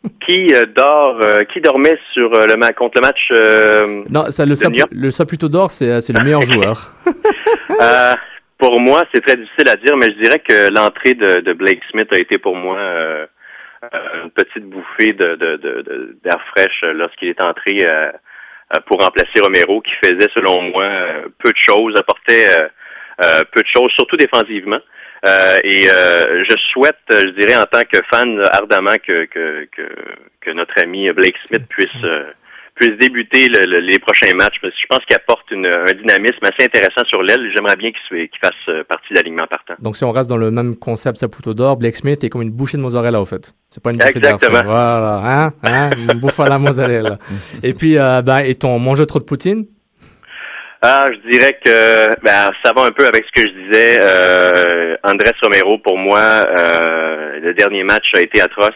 [0.25, 4.45] Qui euh, dort, euh, qui dormait sur euh, le ma- contre le match Non, ça,
[4.45, 4.89] le, York?
[4.91, 6.93] le Saputo d'or, c'est, le meilleur joueur.
[8.57, 11.81] Pour moi, c'est très difficile à dire, mais je dirais que l'entrée de, de Blake
[11.91, 12.77] Smith a été pour moi
[14.23, 17.79] une petite bouffée de, de, d'air fraîche lorsqu'il est entré
[18.87, 20.85] pour remplacer Romero, qui faisait, selon moi,
[21.41, 22.47] peu de choses, apportait
[23.17, 24.79] peu de choses, surtout défensivement.
[25.28, 29.65] Euh, et euh, je souhaite, euh, je dirais, en tant que fan, ardemment que, que,
[29.76, 29.84] que,
[30.41, 32.24] que notre ami Blake Smith puisse euh,
[32.76, 34.55] puisse débuter le- le- les prochains matchs.
[34.61, 37.51] Parce que je pense qu'il apporte une- un dynamisme assez intéressant sur l'aile.
[37.53, 39.74] J'aimerais bien qu'il qu'il fasse euh, partie de l'alignement partant.
[39.80, 42.51] Donc si on reste dans le même concept Saputo d'or, Blake Smith est comme une
[42.51, 43.53] bouchée de mozzarella au fait.
[43.70, 44.63] C'est pas une bouchée d'air Exactement.
[44.63, 47.17] Voilà, hein, hein, une bouffe à la mozzarella.
[47.63, 49.65] et puis, euh, ben, et ton manger trop de poutine?
[50.82, 53.97] Ah, je dirais que ben, ça va un peu avec ce que je disais.
[53.99, 56.19] Euh, Andrés Romero, pour moi,
[56.57, 58.69] euh, le dernier match a été atroce.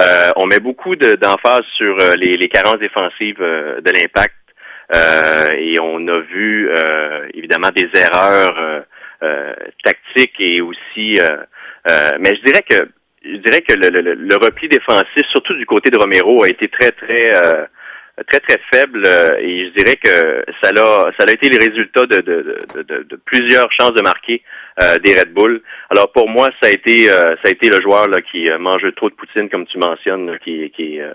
[0.00, 4.34] Euh, on met beaucoup de- d'emphase sur euh, les, les carences défensives euh, de l'impact.
[4.94, 6.70] Euh, et on a vu
[7.32, 8.84] évidemment des erreurs
[9.82, 11.14] tactiques et aussi
[12.20, 12.88] mais je dirais que
[13.24, 16.68] je dirais que le, le, le repli défensif, surtout du côté de Romero, a été
[16.68, 17.30] très très
[18.28, 22.02] très très faible euh, et je dirais que ça a ça a été le résultat
[22.06, 24.42] de, de, de, de, plusieurs chances de marquer
[24.82, 25.62] euh, des Red Bull.
[25.90, 28.58] Alors pour moi, ça a été euh, ça a été le joueur là, qui euh,
[28.58, 31.12] mange trop de poutine comme tu mentionnes, qui qui euh,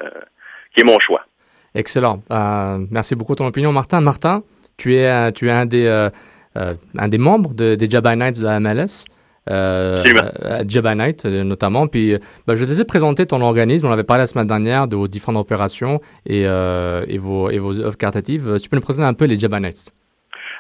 [0.76, 1.26] qui est mon choix.
[1.74, 2.22] Excellent.
[2.32, 4.02] Euh, merci beaucoup ton opinion, Martin.
[4.02, 4.44] Martin,
[4.78, 5.88] tu es, tu es un, des,
[6.56, 9.06] un des membres de- des Jabba Knights de la MLS.
[9.50, 10.32] Euh, Absolument.
[10.44, 11.88] euh, Jabba Knight euh, notamment.
[11.88, 13.88] Puis, euh, ben, je te laisse présenter ton organisme.
[13.88, 17.58] On avait parlé la semaine dernière de vos différentes opérations et, euh, et, vos, et
[17.58, 18.48] vos œuvres caritatives.
[18.48, 19.92] Euh, Tu peux nous présenter un peu les Jabba Knights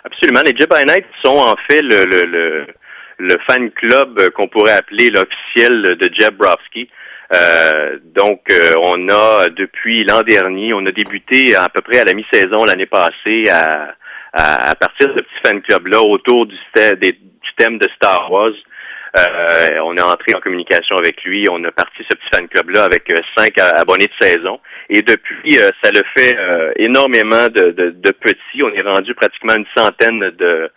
[0.05, 0.41] Absolument.
[0.45, 2.67] Les Jedi Knights sont en fait le, le, le,
[3.19, 6.89] le fan club qu'on pourrait appeler l'officiel de Jeb Brofsky.
[7.36, 12.05] Euh, donc, euh, on a depuis l'an dernier, on a débuté à peu près à
[12.05, 13.93] la mi-saison l'année passée à,
[14.34, 17.19] à, à partir de ce petit fan club-là autour du, sta- des-
[17.68, 18.49] de Star Wars.
[19.18, 21.45] Euh, on est entré en communication avec lui.
[21.49, 24.60] On a parti ce petit fan club-là avec euh, cinq abonnés de saison.
[24.89, 26.36] Et depuis, euh, ça le fait
[26.78, 28.64] énormément de, de, de petits.
[28.64, 30.72] On est rendu pratiquement une centaine de,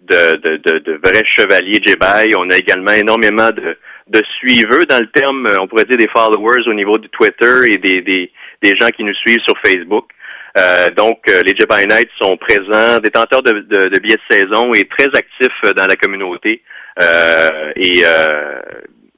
[0.00, 2.34] de, de, de, de vrais chevaliers Jedi.
[2.36, 3.76] On a également énormément de,
[4.08, 7.78] de suiveurs dans le terme, on pourrait dire des followers au niveau du Twitter et
[7.78, 10.10] des gens qui nous suivent sur Facebook.
[10.58, 14.72] Euh, donc, euh, les Jedi Knights sont présents, détenteurs de, de, de billets de saison
[14.74, 16.62] et très actifs euh, dans la communauté.
[17.02, 18.60] Euh, et euh,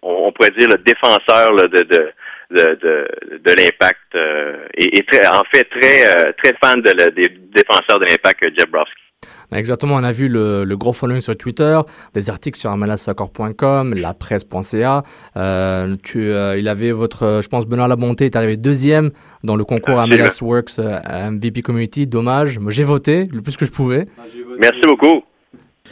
[0.02, 2.12] on, pourrait dire le défenseur là, de, de,
[2.50, 3.08] de,
[3.38, 7.98] de, l'impact euh, et, et très, en fait très très fan de la- des défenseurs
[7.98, 9.01] de l'impact, Jeb Brofsky.
[9.52, 11.78] Exactement, on a vu le, le gros following sur Twitter,
[12.14, 15.04] des articles sur amalassaccord.com, la presse.ca.
[15.36, 19.10] Euh, tu, euh, il avait votre, je pense, Benoît Labonté est arrivé deuxième
[19.44, 20.24] dans le concours Absolument.
[20.24, 22.06] MLS Works euh, MVP Community.
[22.06, 24.06] Dommage, j'ai voté le plus que je pouvais.
[24.58, 25.22] Merci beaucoup.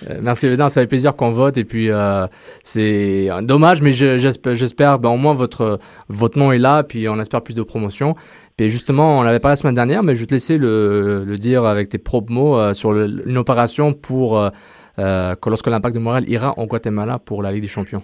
[0.09, 2.27] Euh, merci évidemment, ça fait plaisir qu'on vote et puis euh,
[2.63, 5.79] c'est dommage, mais je- j'espère, ben, au moins votre,
[6.09, 8.15] votre nom est là, puis on espère plus de promotion.
[8.57, 11.65] Puis justement, on l'avait pas la semaine dernière, mais je vais te laisser le, dire
[11.65, 14.51] avec tes propres mots euh, sur une opération pour euh,
[14.97, 18.03] que lorsque l'Impact de Montréal ira en Guatemala pour la Ligue des Champions.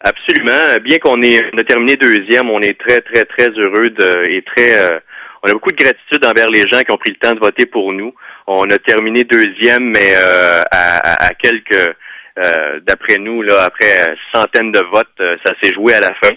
[0.00, 0.74] Absolument.
[0.84, 3.86] Bien qu'on ait terminé deuxième, on est très, très, très heureux
[4.28, 5.00] et très
[5.42, 7.66] on a beaucoup de gratitude envers les gens qui ont pris le temps de voter
[7.66, 8.12] pour nous.
[8.46, 11.94] On a terminé deuxième, mais euh, à, à- quelques
[12.38, 16.34] euh, d'après nous, là, après centaines de votes, euh, ça s'est joué à la fin.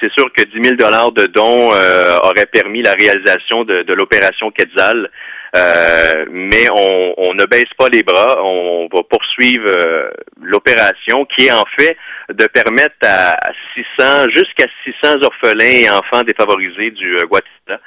[0.00, 5.08] C'est sûr que 10 000 dollars de dons auraient permis la réalisation de l'opération Quetzal.
[5.56, 10.10] Euh, mais on, on, ne baisse pas les bras, on va poursuivre euh,
[10.42, 11.96] l'opération qui est en fait
[12.28, 13.34] de permettre à
[13.74, 14.66] 600, jusqu'à
[15.02, 17.80] 600 orphelins et enfants défavorisés du euh, Guatemala,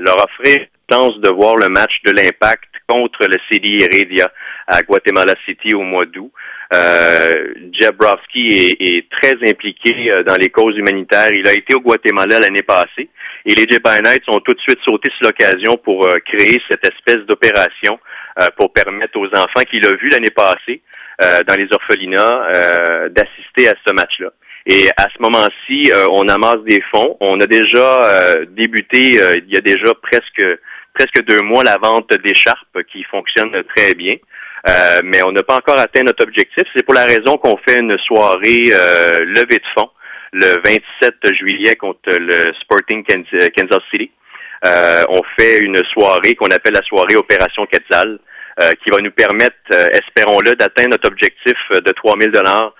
[0.00, 4.26] leur offrir chance de voir le match de l'impact contre le CD Heredia
[4.66, 6.32] à Guatemala City au mois d'août.
[6.72, 7.96] Euh, Jeb
[8.34, 11.30] est, est, très impliqué dans les causes humanitaires.
[11.32, 13.08] Il a été au Guatemala l'année passée.
[13.46, 16.84] Et les Jedi Knights ont tout de suite sauté sur l'occasion pour euh, créer cette
[16.84, 17.98] espèce d'opération
[18.40, 20.82] euh, pour permettre aux enfants qu'il a vus l'année passée
[21.22, 24.30] euh, dans les orphelinats d'assister à ce match-là.
[24.66, 27.16] Et à ce moment-ci, on amasse des fonds.
[27.20, 30.46] On a déjà débuté, il y a déjà presque
[30.92, 34.16] presque deux mois, la vente d'écharpes qui fonctionne très bien.
[35.02, 36.64] mais on n'a pas encore atteint notre objectif.
[36.76, 38.64] C'est pour la raison qu'on fait une soirée
[39.24, 39.90] levée de fonds
[40.32, 44.10] le 27 juillet contre le Sporting Kansas City.
[44.66, 48.18] Euh, on fait une soirée qu'on appelle la soirée Opération Quetzal,
[48.60, 52.74] euh, qui va nous permettre, euh, espérons-le, d'atteindre notre objectif de 3000 dollars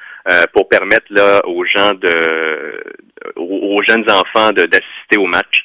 [0.53, 2.85] pour permettre là aux gens de,
[3.37, 5.65] aux, jeunes enfants d'assister au match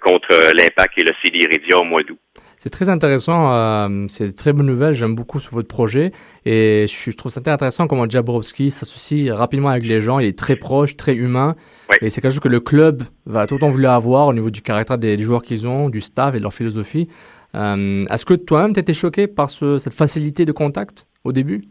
[0.00, 2.18] contre l'Impact et le CD Iridia au mois d'août.
[2.62, 6.12] C'est très intéressant, euh, c'est une très bonne nouvelle, j'aime beaucoup sur votre projet.
[6.44, 10.38] Et je, trouve ça très intéressant comment Jabrowski s'associe rapidement avec les gens, il est
[10.38, 11.56] très proche, très humain.
[12.02, 14.50] Et c'est quelque chose que le club va tout le temps vouloir avoir au niveau
[14.50, 17.08] du caractère des, joueurs qu'ils ont, du staff et de leur philosophie.
[17.54, 21.62] Euh, est-ce que toi-même tu étais choqué par cette facilité de contact au début?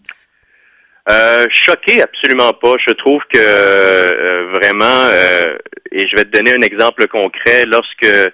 [1.11, 2.73] Euh, choqué, absolument pas.
[2.87, 5.07] Je trouve que euh, vraiment,
[5.91, 8.25] et je vais te donner un exemple concret, lorsque euh,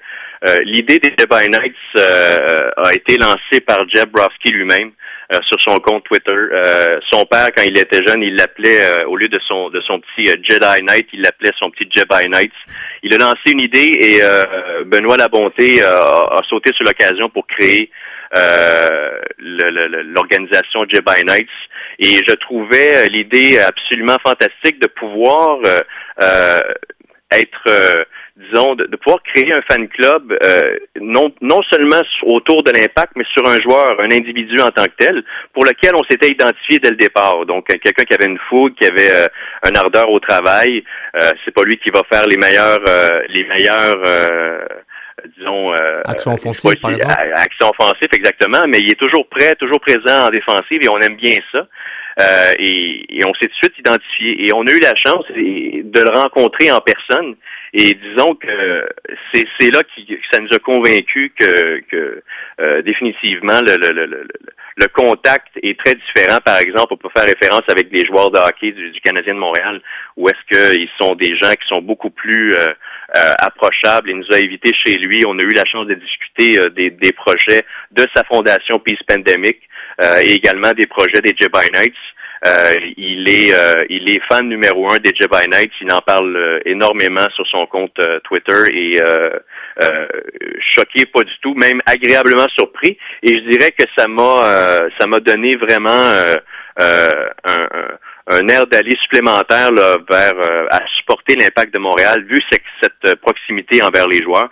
[0.64, 4.92] l'idée des Dubai Nights euh, a été lancée par Jeb Brofsky lui-même
[5.34, 6.36] euh, sur son compte Twitter.
[7.12, 10.26] son père, quand il était jeune, il l'appelait au lieu de son de son petit
[10.26, 12.54] Jedi Knight, il l'appelait son petit Jedi Knights.
[13.04, 14.22] Il a lancé une idée et
[14.86, 17.90] Benoît Labonté a sauté sur l'occasion pour créer
[19.40, 21.50] l'organisation Jedi Knights.
[21.98, 25.60] Et je trouvais l'idée absolument fantastique de pouvoir
[27.32, 28.06] être
[28.38, 33.24] disons, de, pouvoir créer un fan club euh, non, non seulement autour de l'impact, mais
[33.34, 35.24] sur un joueur, un individu en tant que tel,
[35.54, 37.46] pour lequel on s'était identifié dès le départ.
[37.46, 39.28] Donc, euh, quelqu'un qui avait une fougue, qui avait euh,
[39.64, 40.84] un ardeur au travail,
[41.46, 42.82] c'est pas lui qui va faire les meilleurs,
[43.30, 44.04] les meilleurs
[45.38, 45.72] disons
[46.04, 47.14] action offensive par exemple.
[47.36, 51.16] action offensive exactement mais il est toujours prêt toujours présent en défensive et on aime
[51.16, 51.66] bien ça
[52.60, 56.00] et, et, on s'est tout de suite identifié et on a eu la chance de
[56.00, 57.36] le rencontrer en personne
[57.78, 58.88] et disons que
[59.34, 60.02] c'est là que
[60.32, 62.24] ça nous a convaincus que, que
[62.66, 64.28] euh, définitivement le, le, le,
[64.78, 66.40] le, contact est très différent.
[66.46, 69.40] Par exemple, on peut faire référence avec des joueurs de hockey du, du Canadien de
[69.40, 69.82] Montréal,
[70.16, 72.68] où est-ce qu'ils sont des gens qui sont beaucoup plus euh,
[73.18, 74.10] euh, approchables.
[74.10, 75.24] Il nous a invités chez lui.
[75.28, 79.60] On a eu la chance de discuter des, des projets de sa fondation Peace Pandemic
[80.24, 81.94] et également des projets des Jebai Knights.
[82.46, 85.72] Euh, il est euh, il est fan numéro un des Jedi Knights.
[85.82, 89.00] Il en parle euh, énormément sur son compte Twitter et
[90.74, 92.98] choqué pas du tout, même agréablement surpris.
[93.24, 96.04] Et je dirais que ça m'a ça m'a donné vraiment
[96.78, 97.56] un,
[98.28, 100.34] un air d'aller supplémentaire là, vers
[100.72, 104.50] à supporter l'impact de Montréal, vu cette, proximité envers les joueurs.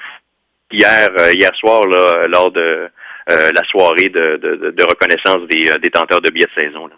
[0.71, 2.89] Hier, hier soir, là, lors de
[3.27, 6.87] la soirée de, de, de reconnaissance des détenteurs de billets de saison.
[6.87, 6.95] Là.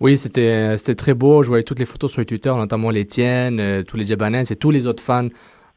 [0.00, 1.42] Oui, c'était très beau.
[1.42, 4.56] Je voyais toutes les photos sur Twitter, notamment les tiennes, euh, tous les Jabanais et
[4.56, 5.28] tous les autres fans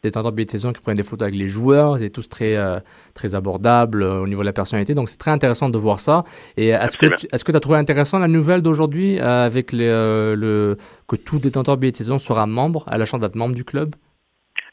[0.01, 1.97] des tenteurs de billets de saison qui prennent des photos avec les joueurs.
[1.99, 2.79] C'est tous très, euh,
[3.13, 4.93] très abordables euh, au niveau de la personnalité.
[4.93, 6.23] Donc, c'est très intéressant de voir ça.
[6.57, 11.15] Et est-ce que tu est-ce que as trouvé intéressant la nouvelle d'aujourd'hui avec le, que
[11.15, 13.95] tout détenteur de billets de saison sera membre, à la chance d'être membre du club?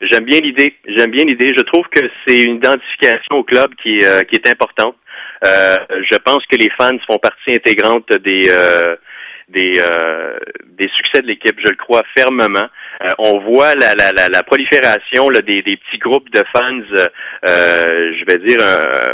[0.01, 0.75] J'aime bien l'idée.
[0.97, 1.53] J'aime bien l'idée.
[1.57, 4.95] Je trouve que c'est une identification au club qui, qui est importante.
[5.43, 8.49] je pense que les fans font partie intégrante des
[9.49, 10.39] des, euh,
[10.77, 12.69] des succès de l'équipe, je le crois fermement.
[13.03, 16.81] Euh, on voit la, la, la, la prolifération là, des, des, petits groupes de fans.
[17.49, 18.59] Euh, je vais dire,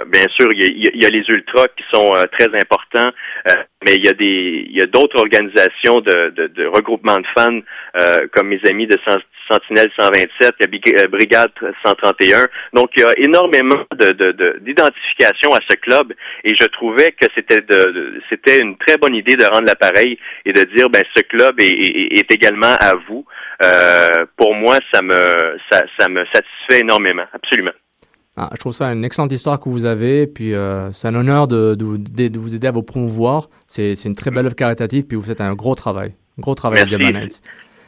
[0.08, 3.10] bien sûr, il y, y, a, les ultras qui sont très importants,
[3.84, 7.26] mais il y a des, il y a d'autres organisations de, de, de, regroupement de
[7.36, 7.60] fans,
[8.32, 8.96] comme mes amis de
[9.50, 11.52] Sentinelle 127, il y a Brigade
[11.84, 12.46] 131.
[12.72, 16.12] Donc, il y a énormément de, d'identification à ce club,
[16.44, 20.52] et je trouvais que c'était de, c'était une très bonne idée de rendre l'appareil et
[20.52, 23.24] de dire, ben, ce club est, est, est également à vous.
[23.64, 27.72] Euh, pour moi, ça me, ça, ça me satisfait énormément, absolument.
[28.36, 31.48] Ah, je trouve ça une excellente histoire que vous avez, puis euh, c'est un honneur
[31.48, 33.48] de, de, de, vous aider à vous promouvoir.
[33.66, 36.80] C'est une très belle œuvre caritative, puis vous faites un gros travail, un gros travail
[36.80, 37.42] à Nights.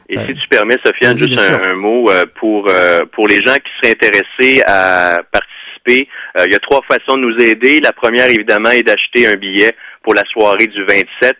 [0.07, 2.67] Et si tu permets, Sofiane, juste un, mot euh, pour
[3.13, 5.55] pour les gens qui seraient intéressés à participer
[5.87, 7.79] euh, il y a trois façons de nous aider.
[7.79, 11.35] La première, évidemment, est d'acheter un billet pour la soirée du 27.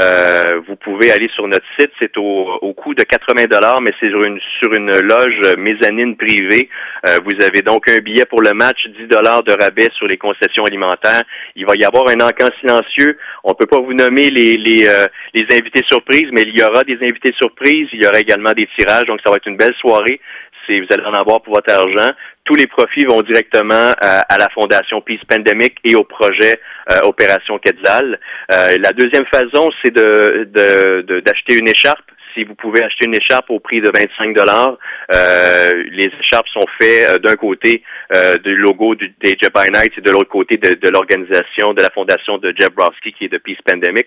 [0.00, 3.90] Euh, vous pouvez aller sur notre site, c'est au, au coût de 80 dollars, mais
[3.98, 6.68] c'est sur une, sur une loge mezzanine privée.
[7.08, 10.16] Euh, vous avez donc un billet pour le match, 10 dollars de rabais sur les
[10.16, 11.22] concessions alimentaires.
[11.56, 13.18] Il va y avoir un encan silencieux.
[13.44, 16.84] On peut pas vous nommer les les, euh, les invités surprises, mais il y aura
[16.84, 17.88] des invités surprises.
[17.92, 20.20] Il y aura également des tirages, donc ça va être une belle soirée.
[20.66, 22.12] C'est vous allez en avoir pour votre argent.
[22.44, 27.00] Tous les profits vont directement à, à la Fondation Peace Pandemic et au projet euh,
[27.02, 28.18] Opération Quetzal.
[28.52, 32.04] Euh, la deuxième façon, c'est de, de, d'acheter une écharpe.
[32.34, 34.78] Si vous pouvez acheter une écharpe au prix de 25 dollars,
[35.10, 37.82] les écharpes sont faites euh, d'un côté
[38.14, 41.82] euh, du logo des Jeb by Night et de l'autre côté de, de l'organisation de
[41.82, 44.06] la fondation de Jeb Browski qui est de Peace Pandemic.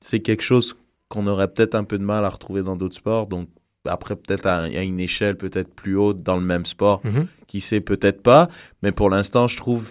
[0.00, 0.76] C'est quelque chose
[1.08, 3.26] qu'on aurait peut-être un peu de mal à retrouver dans d'autres sports.
[3.26, 3.48] Donc
[3.88, 7.26] après, peut-être à, à une échelle peut-être plus haute dans le même sport, Mhm.
[7.48, 8.48] qui sait peut-être pas.
[8.82, 9.90] Mais pour l'instant, je trouve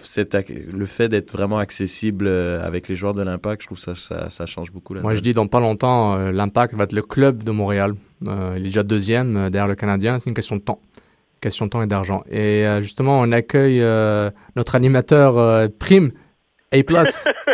[0.72, 4.30] le fait d'être vraiment accessible euh, avec les joueurs de l'Impact, je trouve ça, ça,
[4.30, 4.94] ça change beaucoup.
[4.94, 7.94] La Moi, je dis dans pas longtemps, euh, l'Impact va être le club de Montréal.
[8.26, 10.18] Euh, il est déjà deuxième derrière le Canadien.
[10.18, 10.80] C'est une question de temps.
[11.40, 12.22] Question de temps et d'argent.
[12.30, 16.12] Et euh, justement, on accueille euh, notre animateur euh, Prime,
[16.72, 17.04] A+,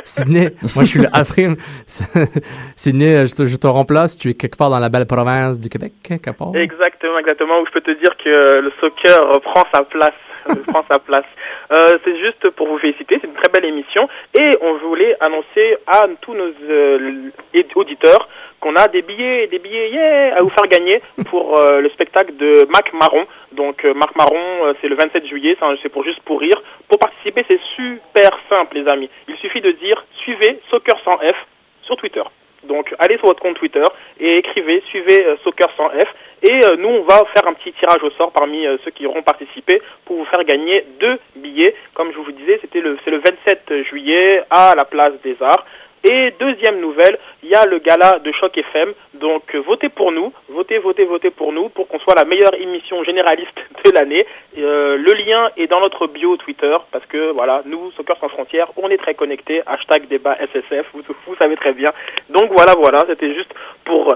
[0.05, 0.51] Sydney.
[0.75, 1.57] Moi, je suis le A Prime.
[2.77, 4.17] Sydney, je te, remplace.
[4.17, 6.55] Tu es quelque part dans la belle province du Québec, quelque part.
[6.55, 7.61] Exactement, exactement.
[7.61, 10.15] Où je peux te dire que le soccer prend sa place.
[10.49, 11.25] euh, prend sa place.
[11.71, 13.19] Euh, c'est juste pour vous féliciter.
[13.21, 14.09] C'est une très belle émission.
[14.39, 17.31] Et on voulait annoncer à tous nos euh,
[17.75, 18.29] auditeurs
[18.61, 21.01] qu'on a des billets, des billets, yeah, à vous faire gagner
[21.31, 23.27] pour euh, le spectacle de Mac Marron.
[23.53, 25.57] Donc euh, Marc Marron, euh, c'est le 27 juillet.
[25.83, 26.61] C'est pour juste pour rire.
[26.89, 29.11] Pour participer, c'est super simple, les amis.
[29.29, 31.37] Il suffit de dire suivez Soccer sans F
[31.83, 32.23] sur Twitter.
[32.65, 33.85] Donc allez sur votre compte Twitter
[34.19, 36.09] et écrivez, suivez euh, Soccer sans F.
[36.43, 39.83] Et nous, on va faire un petit tirage au sort parmi ceux qui auront participé
[40.05, 41.75] pour vous faire gagner deux billets.
[41.95, 45.65] Comme je vous disais, c'était le, c'est le 27 juillet à la place des Arts.
[46.05, 47.19] Et deuxième nouvelle,
[47.49, 48.93] il y a le gala de Choc FM.
[49.15, 52.55] Donc euh, votez pour nous, votez, votez, votez pour nous pour qu'on soit la meilleure
[52.55, 54.27] émission généraliste de l'année.
[54.59, 58.71] Euh, le lien est dans notre bio Twitter parce que voilà, nous, Soccer sans frontières,
[58.77, 59.63] on est très connectés.
[59.67, 61.91] Hashtag débat SSF, vous, vous savez très bien.
[62.29, 64.15] Donc voilà, voilà, c'était juste pour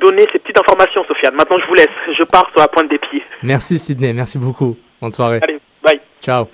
[0.00, 1.34] donner ces petites informations, Sofiane.
[1.34, 1.88] Maintenant, je vous laisse.
[2.18, 3.22] Je pars sur la pointe des pieds.
[3.42, 4.76] Merci Sydney, merci beaucoup.
[5.00, 5.40] Bonne soirée.
[5.42, 6.00] Allez, bye.
[6.22, 6.46] Ciao.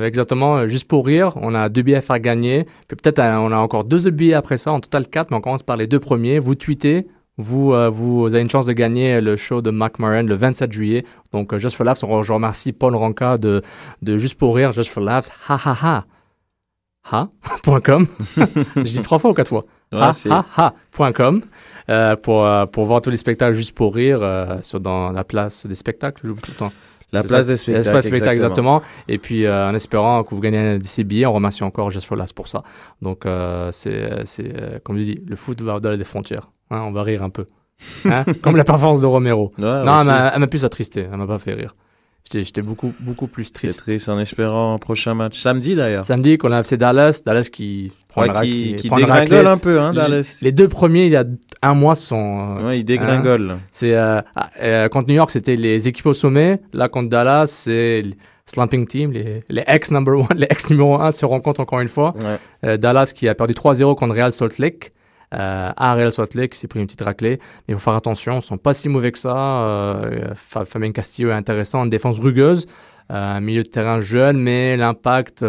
[0.00, 2.64] Exactement, euh, juste pour rire, on a deux billets à faire gagner.
[2.88, 5.36] Puis peut-être euh, on a encore deux autres billets après ça, en total quatre, mais
[5.36, 6.38] on commence par les deux premiers.
[6.38, 10.22] Vous tweetez, vous, euh, vous avez une chance de gagner le show de Mac Moran
[10.22, 11.04] le 27 juillet.
[11.32, 13.60] Donc, Just for Laughs, on- je remercie Paul Ronca de,
[14.02, 16.04] de Juste pour rire, Just for Laughs, ha ha ha.
[17.10, 17.28] Ha,
[17.64, 18.06] point com.
[18.76, 19.64] Je dis trois fois ou quatre fois?
[19.90, 21.42] Ouais, ha, ha, ha, point com.
[21.90, 24.20] Euh, pour, euh, pour voir tous les spectacles juste pour rire
[24.62, 26.72] sur, dans la place des spectacles, j'oublie tout le temps.
[27.12, 27.52] La place ça.
[27.52, 28.82] des spectacles, des spectacles, exactement.
[29.06, 32.16] Et puis, euh, en espérant que vous gagnez ces billets, on remercie encore Just for
[32.16, 32.62] Last pour ça.
[33.02, 36.50] Donc, euh, c'est, c'est euh, comme je dis, le foot va au-delà des frontières.
[36.70, 37.46] Hein, on va rire un peu.
[38.06, 39.52] Hein, comme la performance de Romero.
[39.58, 41.06] Ouais, non, elle m'a, elle m'a plus attristé.
[41.10, 41.74] Elle m'a pas fait rire.
[42.24, 43.80] J'étais, j'étais beaucoup, beaucoup plus C'est triste.
[43.80, 45.40] triste en espérant un prochain match.
[45.40, 46.06] Samedi d'ailleurs.
[46.06, 47.20] Samedi, qu'on a FC Dallas.
[47.26, 50.38] Dallas qui Ouais, qui- dégringole un peu, hein, Les- Dallas.
[50.42, 51.24] Les, deux premiers, il y a
[51.62, 52.58] un mois, sont.
[52.58, 53.56] euh, Ouais, ils dégringolent.
[53.70, 56.60] C'est, euh, ah, euh, contre New York, c'était les équipes au sommet.
[56.72, 58.02] Là, contre Dallas, c'est
[58.46, 61.88] slumping team, les, les ex number one, les ex numéro 1 se rencontrent encore une
[61.88, 62.14] fois.
[62.20, 62.38] Ouais.
[62.68, 64.92] Euh, Dallas qui a perdu 3-0 contre Real Salt Lake.
[65.34, 67.38] Euh, à Real Salt Lake, s'est pris une petite raclée.
[67.66, 69.34] Mais il faut faire attention, ils sont pas si mauvais que ça.
[69.34, 72.66] Euh, Fa- Fabien Castillo est intéressant, une défense rugueuse,
[73.08, 75.46] un milieu de terrain jeune, mais l'impact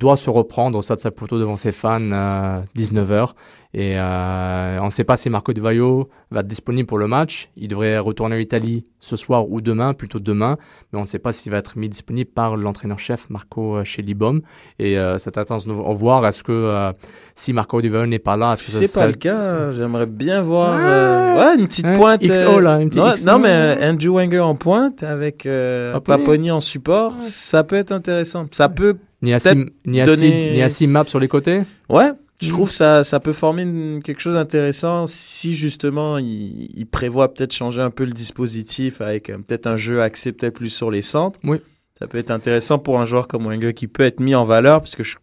[0.00, 3.34] doit se reprendre au Stade Saputo devant ses fans, euh, 19h.
[3.72, 7.06] Et euh, on ne sait pas si Marco Di Vaio va être disponible pour le
[7.06, 7.50] match.
[7.56, 10.56] Il devrait retourner en Italie ce soir ou demain, plutôt demain.
[10.92, 14.40] Mais on ne sait pas s'il va être mis disponible par l'entraîneur-chef Marco euh, Schellibaum.
[14.80, 16.92] Et euh, c'est intéressant de voir est-ce que euh,
[17.36, 20.06] si Marco Di Vaio n'est pas là, est-ce que Si c'est pas le cas, j'aimerais
[20.06, 22.22] bien voir euh, une petite pointe.
[23.24, 26.24] Non, mais euh, Andrew Wenger en pointe avec euh, Paponi.
[26.24, 28.46] Paponi en support, ça peut être intéressant.
[28.50, 28.96] Ça peut
[30.04, 32.10] Donner- Niassim Map sur les côtés Ouais,
[32.40, 32.52] je Mm.
[32.52, 37.52] trouve ça ça peut former une- quelque chose d'intéressant si justement il, il prévoit peut-être
[37.54, 41.02] changer un peu le dispositif avec euh, peut-être un jeu axé peut-être plus sur les
[41.02, 41.38] centres.
[41.44, 41.58] Oui.
[41.98, 44.80] Ça peut être intéressant pour un joueur comme Wenger qui peut être mis en valeur
[44.80, 45.16] puisque je-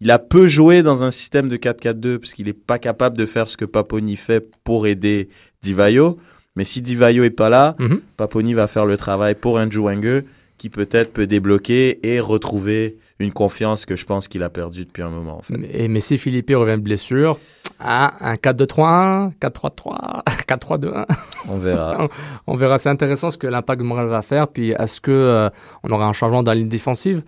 [0.00, 3.46] il a peu joué dans un système de 4-4-2 puisqu'il n'est pas capable de faire
[3.46, 5.28] ce que Paponi fait pour aider
[5.62, 6.18] Divayo.
[6.56, 8.00] Mais si Divayo est pas là, Mhm.
[8.16, 10.20] Paponi va faire le travail pour Andrew Wenger
[10.56, 15.02] qui peut-être peut débloquer et retrouver une confiance que je pense qu'il a perdue depuis
[15.02, 15.54] un moment en fait.
[15.72, 17.38] Et Messi Philippe revient de blessure.
[17.78, 21.06] Ah, un 4-2-3-1, 4-3-3, 4-3-2-1.
[21.48, 22.08] On verra.
[22.46, 22.78] on verra.
[22.78, 24.48] C'est intéressant ce que l'impact de Montréal va faire.
[24.48, 25.48] Puis est-ce que euh,
[25.82, 27.22] on aura un changement dans la ligne défensive?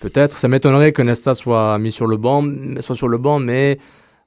[0.00, 0.36] Peut-être.
[0.36, 2.42] Ça m'étonnerait que Nesta soit mis sur le banc,
[2.80, 3.78] soit sur le banc, mais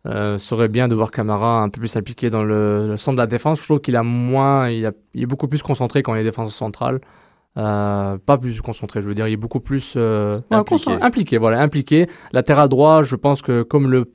[0.06, 3.22] euh, serait bien de voir Camara un peu plus impliqué dans le, le centre de
[3.22, 3.60] la défense.
[3.60, 6.24] Je trouve qu'il a moins, il, a- il est beaucoup plus concentré quand il est
[6.26, 7.01] défenseur central.
[7.58, 10.84] Euh, pas plus concentré, je veux dire, il est beaucoup plus euh, Impliqué.
[10.86, 12.08] concent- impliqué, voilà, impliqué.
[12.32, 14.12] Latéral droit, je pense que comme le,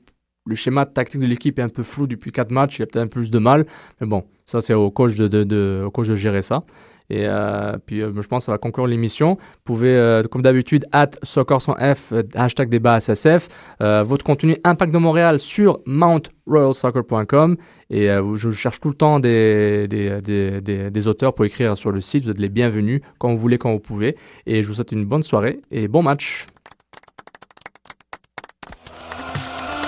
[0.46, 3.04] le schéma tactique de l'équipe est un peu flou depuis quatre matchs, il a peut-être
[3.04, 3.64] un peu plus de mal.
[4.00, 6.64] Mais bon, ça c'est au coach de, de, de- au coach de gérer ça.
[7.10, 9.36] Et euh, puis euh, je pense que ça va conclure l'émission.
[9.40, 13.48] Vous pouvez, euh, comme d'habitude, at soccer sans F, hashtag débat SSF,
[13.80, 17.56] votre contenu Impact de Montréal sur mountroyalsoccer.com.
[17.90, 21.90] Et je cherche tout le temps des, des, des, des, des auteurs pour écrire sur
[21.90, 22.24] le site.
[22.24, 24.16] Vous êtes les bienvenus quand vous voulez, quand vous pouvez.
[24.46, 26.46] Et je vous souhaite une bonne soirée et bon match.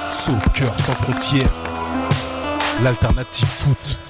[0.09, 1.51] Soccer sans frontières,
[2.83, 4.09] l'alternative foot.